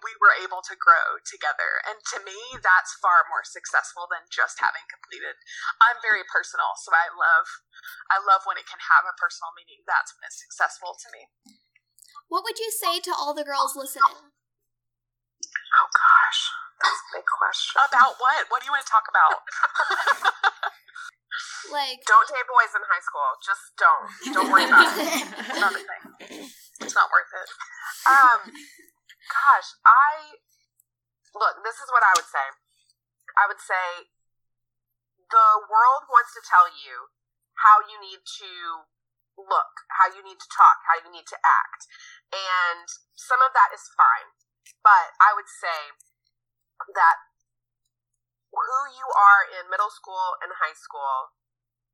we 0.02 0.16
were 0.18 0.34
able 0.36 0.64
to 0.64 0.74
grow 0.76 1.20
together. 1.22 1.80
And 1.86 2.00
to 2.14 2.18
me, 2.24 2.36
that's 2.60 2.96
far 3.00 3.28
more 3.28 3.44
successful 3.44 4.08
than 4.08 4.28
just 4.32 4.60
having 4.60 4.84
completed. 4.88 5.36
I'm 5.80 6.00
very 6.00 6.24
personal, 6.26 6.76
so 6.80 6.92
I 6.92 7.12
love 7.12 7.46
I 8.10 8.18
love 8.20 8.44
when 8.48 8.58
it 8.60 8.68
can 8.68 8.80
have 8.80 9.06
a 9.06 9.14
personal 9.16 9.52
meaning. 9.56 9.84
That's 9.84 10.12
when 10.16 10.24
it's 10.26 10.40
successful 10.40 10.96
to 10.98 11.08
me. 11.12 11.28
What 12.28 12.44
would 12.46 12.58
you 12.58 12.70
say 12.70 12.98
to 13.04 13.12
all 13.14 13.34
the 13.34 13.46
girls 13.46 13.74
listening? 13.78 14.30
Oh 15.70 15.88
gosh, 15.90 16.40
that's 16.82 17.00
a 17.00 17.08
big 17.18 17.26
question. 17.26 17.78
About 17.80 18.18
what? 18.18 18.50
What 18.50 18.62
do 18.62 18.66
you 18.66 18.74
want 18.74 18.84
to 18.84 18.90
talk 18.90 19.06
about? 19.06 19.42
Like, 21.70 22.02
Don't 22.02 22.26
date 22.26 22.48
boys 22.50 22.72
in 22.74 22.82
high 22.82 23.04
school. 23.04 23.30
Just 23.46 23.64
don't. 23.78 24.34
Don't 24.34 24.50
worry 24.50 24.66
about 24.66 24.90
it. 24.90 25.60
not 25.62 25.70
a 25.70 25.78
thing. 25.78 26.50
It's 26.82 26.96
not 26.98 27.06
worth 27.14 27.30
it. 27.30 27.48
Um, 28.10 28.40
gosh, 29.30 29.78
I 29.86 30.42
look. 31.38 31.62
This 31.62 31.78
is 31.78 31.88
what 31.94 32.02
I 32.02 32.12
would 32.18 32.26
say. 32.26 32.46
I 33.38 33.46
would 33.46 33.62
say 33.62 34.10
the 35.30 35.50
world 35.70 36.10
wants 36.10 36.34
to 36.34 36.42
tell 36.42 36.66
you 36.66 37.14
how 37.62 37.86
you 37.86 37.96
need 38.02 38.26
to 38.26 38.52
look, 39.38 39.86
how 39.94 40.10
you 40.10 40.20
need 40.26 40.42
to 40.42 40.50
talk, 40.50 40.82
how 40.90 40.98
you 40.98 41.08
need 41.14 41.30
to 41.30 41.38
act, 41.46 41.86
and 42.34 42.90
some 43.14 43.40
of 43.40 43.54
that 43.54 43.70
is 43.70 43.86
fine. 43.94 44.34
But 44.82 45.14
I 45.22 45.32
would 45.32 45.48
say 45.48 45.94
that 46.96 47.16
who 48.50 48.80
you 48.90 49.06
are 49.06 49.42
in 49.46 49.70
middle 49.70 49.92
school 49.92 50.34
and 50.42 50.50
high 50.58 50.74
school 50.74 51.36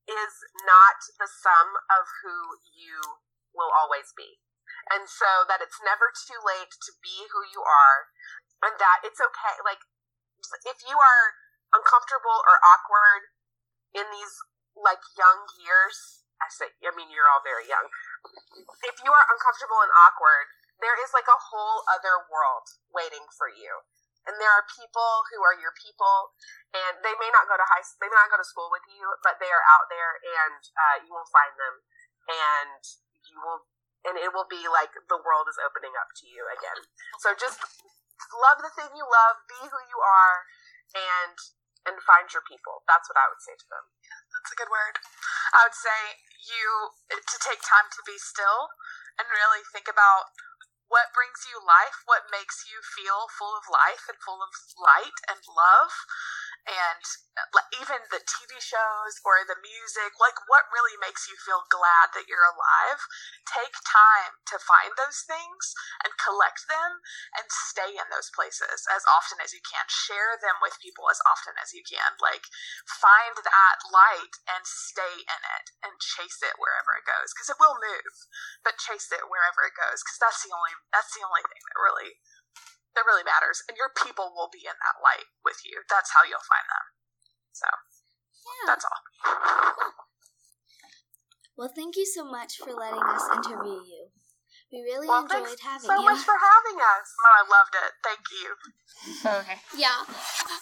is 0.06 0.34
not 0.64 0.98
the 1.18 1.28
sum 1.28 1.76
of 1.92 2.06
who 2.22 2.56
you 2.72 3.20
will 3.52 3.70
always 3.74 4.14
be. 4.16 4.38
And 4.86 5.10
so 5.10 5.42
that 5.50 5.58
it's 5.58 5.82
never 5.82 6.14
too 6.14 6.38
late 6.38 6.70
to 6.70 6.92
be 7.02 7.26
who 7.34 7.42
you 7.50 7.62
are 7.62 8.10
and 8.62 8.78
that 8.78 9.02
it's 9.02 9.18
okay. 9.18 9.56
Like, 9.66 9.82
if 10.62 10.78
you 10.86 10.94
are 10.94 11.24
uncomfortable 11.74 12.38
or 12.46 12.62
awkward 12.62 13.34
in 13.92 14.06
these 14.14 14.34
like 14.78 15.02
young 15.18 15.50
years, 15.58 16.22
I 16.38 16.52
say, 16.52 16.68
I 16.84 16.92
mean, 16.92 17.08
you're 17.08 17.26
all 17.26 17.42
very 17.42 17.66
young. 17.66 17.88
If 18.84 18.96
you 19.00 19.10
are 19.10 19.26
uncomfortable 19.32 19.80
and 19.80 19.90
awkward, 19.90 20.52
there 20.78 20.96
is 21.00 21.10
like 21.16 21.26
a 21.26 21.44
whole 21.50 21.82
other 21.88 22.28
world 22.28 22.68
waiting 22.92 23.24
for 23.32 23.48
you. 23.48 23.84
And 24.26 24.36
there 24.42 24.50
are 24.50 24.66
people 24.66 25.22
who 25.30 25.38
are 25.46 25.54
your 25.54 25.70
people, 25.78 26.34
and 26.74 26.98
they 27.06 27.14
may 27.22 27.30
not 27.30 27.46
go 27.46 27.54
to 27.54 27.62
high, 27.62 27.86
they 28.02 28.10
may 28.10 28.18
not 28.18 28.34
go 28.34 28.42
to 28.42 28.44
school 28.44 28.74
with 28.74 28.82
you, 28.90 29.06
but 29.22 29.38
they 29.38 29.48
are 29.54 29.62
out 29.70 29.86
there, 29.86 30.18
and 30.18 30.60
uh, 30.74 30.96
you 31.06 31.14
will 31.14 31.30
find 31.30 31.54
them, 31.54 31.86
and 32.26 32.82
you 33.30 33.38
will, 33.38 33.70
and 34.06 34.14
it 34.16 34.30
will 34.30 34.46
be 34.46 34.64
like 34.70 34.94
the 34.94 35.20
world 35.20 35.50
is 35.50 35.58
opening 35.60 35.92
up 35.98 36.14
to 36.22 36.24
you 36.30 36.46
again. 36.48 36.86
So 37.20 37.34
just 37.34 37.58
love 38.32 38.62
the 38.62 38.72
thing 38.72 38.94
you 38.94 39.04
love, 39.06 39.42
be 39.50 39.60
who 39.66 39.80
you 39.90 39.98
are, 40.00 40.36
and 40.94 41.36
and 41.86 42.02
find 42.02 42.26
your 42.34 42.42
people. 42.42 42.82
That's 42.90 43.06
what 43.06 43.18
I 43.18 43.30
would 43.30 43.42
say 43.42 43.54
to 43.54 43.66
them. 43.70 43.84
Yeah, 44.02 44.18
that's 44.34 44.50
a 44.50 44.58
good 44.58 44.70
word. 44.70 44.98
I 45.54 45.62
would 45.62 45.78
say 45.78 46.18
you 46.42 46.98
to 47.14 47.36
take 47.38 47.62
time 47.62 47.86
to 47.94 48.02
be 48.02 48.18
still 48.18 48.74
and 49.18 49.30
really 49.30 49.62
think 49.70 49.86
about 49.86 50.34
what 50.86 51.14
brings 51.14 51.46
you 51.46 51.58
life, 51.62 52.06
what 52.06 52.30
makes 52.30 52.66
you 52.66 52.78
feel 52.78 53.26
full 53.30 53.54
of 53.54 53.66
life 53.66 54.06
and 54.06 54.18
full 54.22 54.38
of 54.38 54.50
light 54.78 55.18
and 55.26 55.42
love. 55.50 55.94
And 56.66 57.02
even 57.78 58.02
the 58.10 58.24
TV 58.24 58.58
shows 58.58 59.22
or 59.22 59.46
the 59.46 59.60
music, 59.60 60.18
like 60.18 60.34
what 60.50 60.66
really 60.74 60.98
makes 60.98 61.30
you 61.30 61.38
feel 61.38 61.62
glad 61.70 62.10
that 62.16 62.26
you're 62.26 62.46
alive. 62.46 63.00
Take 63.46 63.76
time 63.86 64.42
to 64.50 64.58
find 64.58 64.96
those 64.98 65.22
things 65.22 65.76
and 66.02 66.18
collect 66.18 66.66
them 66.66 66.98
and 67.38 67.46
stay 67.70 67.94
in 67.94 68.10
those 68.10 68.34
places 68.34 68.88
as 68.90 69.06
often 69.06 69.38
as 69.38 69.54
you 69.54 69.62
can. 69.62 69.86
Share 69.86 70.34
them 70.40 70.58
with 70.58 70.82
people 70.82 71.06
as 71.06 71.22
often 71.22 71.54
as 71.60 71.70
you 71.70 71.86
can. 71.86 72.18
Like 72.18 72.50
find 72.88 73.38
that 73.38 73.78
light 73.86 74.34
and 74.50 74.66
stay 74.66 75.22
in 75.22 75.42
it 75.46 75.66
and 75.86 76.02
chase 76.02 76.42
it 76.42 76.58
wherever 76.58 76.98
it 76.98 77.06
goes 77.06 77.30
because 77.30 77.52
it 77.52 77.60
will 77.62 77.78
move, 77.78 78.14
but 78.66 78.80
chase 78.82 79.12
it 79.14 79.30
wherever 79.30 79.62
it 79.62 79.78
goes 79.78 80.02
because 80.02 80.18
that's 80.18 80.42
the 80.42 80.50
only 80.50 80.74
that's 80.90 81.14
the 81.14 81.22
only 81.22 81.46
thing 81.46 81.62
that 81.62 81.78
really 81.78 82.18
that 82.96 83.04
really 83.06 83.22
matters. 83.28 83.60
And 83.68 83.76
your 83.76 83.92
people 83.92 84.32
will 84.32 84.48
be 84.48 84.64
in 84.64 84.74
that 84.74 84.96
light 85.04 85.28
with 85.44 85.60
you. 85.68 85.84
That's 85.86 86.10
how 86.16 86.24
you'll 86.24 86.44
find 86.48 86.66
them. 86.66 86.86
So 87.52 87.68
yeah. 87.68 88.66
that's 88.72 88.84
all. 88.88 89.00
Well, 91.56 91.72
thank 91.72 91.96
you 91.96 92.04
so 92.04 92.24
much 92.24 92.60
for 92.60 92.72
letting 92.72 93.00
us 93.00 93.24
interview 93.32 93.80
you. 93.80 94.12
We 94.72 94.82
really 94.82 95.06
Well, 95.08 95.24
enjoyed 95.24 95.56
having 95.62 95.88
so 95.88 95.94
you. 95.94 96.04
So 96.04 96.04
much 96.04 96.20
for 96.20 96.36
having 96.36 96.76
us. 96.76 97.06
Oh, 97.16 97.32
I 97.32 97.42
loved 97.48 97.74
it. 97.80 97.90
Thank 98.02 98.24
you. 98.34 98.48
Okay. 99.24 99.58
Yeah. 99.78 100.04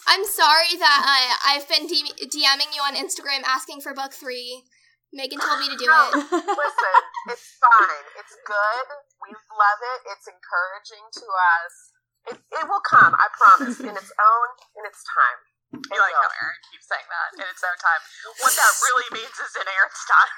I'm 0.07 0.23
sorry 0.23 0.77
that 0.77 0.99
uh, 1.03 1.35
I've 1.51 1.67
been 1.67 1.87
D- 1.87 2.13
DMing 2.29 2.71
you 2.75 2.83
on 2.85 2.95
Instagram 2.95 3.41
asking 3.43 3.81
for 3.81 3.93
book 3.95 4.13
three. 4.13 4.63
Megan 5.11 5.39
told 5.39 5.59
me 5.59 5.71
to 5.71 5.79
do 5.79 5.87
No, 5.87 6.11
it. 6.11 6.27
Listen, 6.31 6.95
it's 7.31 7.55
fine. 7.57 8.05
It's 8.19 8.35
good. 8.45 8.85
We 9.23 9.31
love 9.31 9.79
it. 9.81 9.99
It's 10.11 10.27
encouraging 10.27 11.07
to 11.11 11.25
us. 11.25 11.94
It, 12.31 12.37
it 12.41 12.65
will 12.65 12.81
come, 12.81 13.13
I 13.13 13.27
promise, 13.37 13.77
in 13.79 13.93
its 13.93 14.11
own, 14.17 14.47
in 14.77 14.83
its 14.85 15.01
time. 15.05 15.39
It 15.75 15.91
You 15.91 15.99
like 15.99 16.15
how 16.15 16.31
Erin 16.39 16.61
keeps 16.71 16.87
saying 16.87 17.09
that 17.09 17.29
in 17.35 17.45
its 17.51 17.63
own 17.65 17.77
time. 17.81 18.01
What 18.39 18.53
that 18.55 18.73
really 18.85 19.09
means 19.11 19.35
is 19.35 19.53
in 19.59 19.67
Erin's 19.67 20.03
time. 20.07 20.31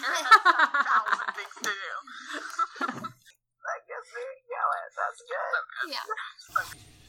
Erin 0.00 0.24
has 0.26 0.42
a 0.64 0.84
thousand 0.86 1.30
things 1.36 1.56
to 1.60 1.72
do. 1.76 1.92
I 3.60 3.76
guess 3.84 4.04
there 4.10 4.32
you 4.32 4.44
go. 4.48 4.62
That's 4.96 5.20
good. 5.22 5.92
Yeah. 5.92 6.99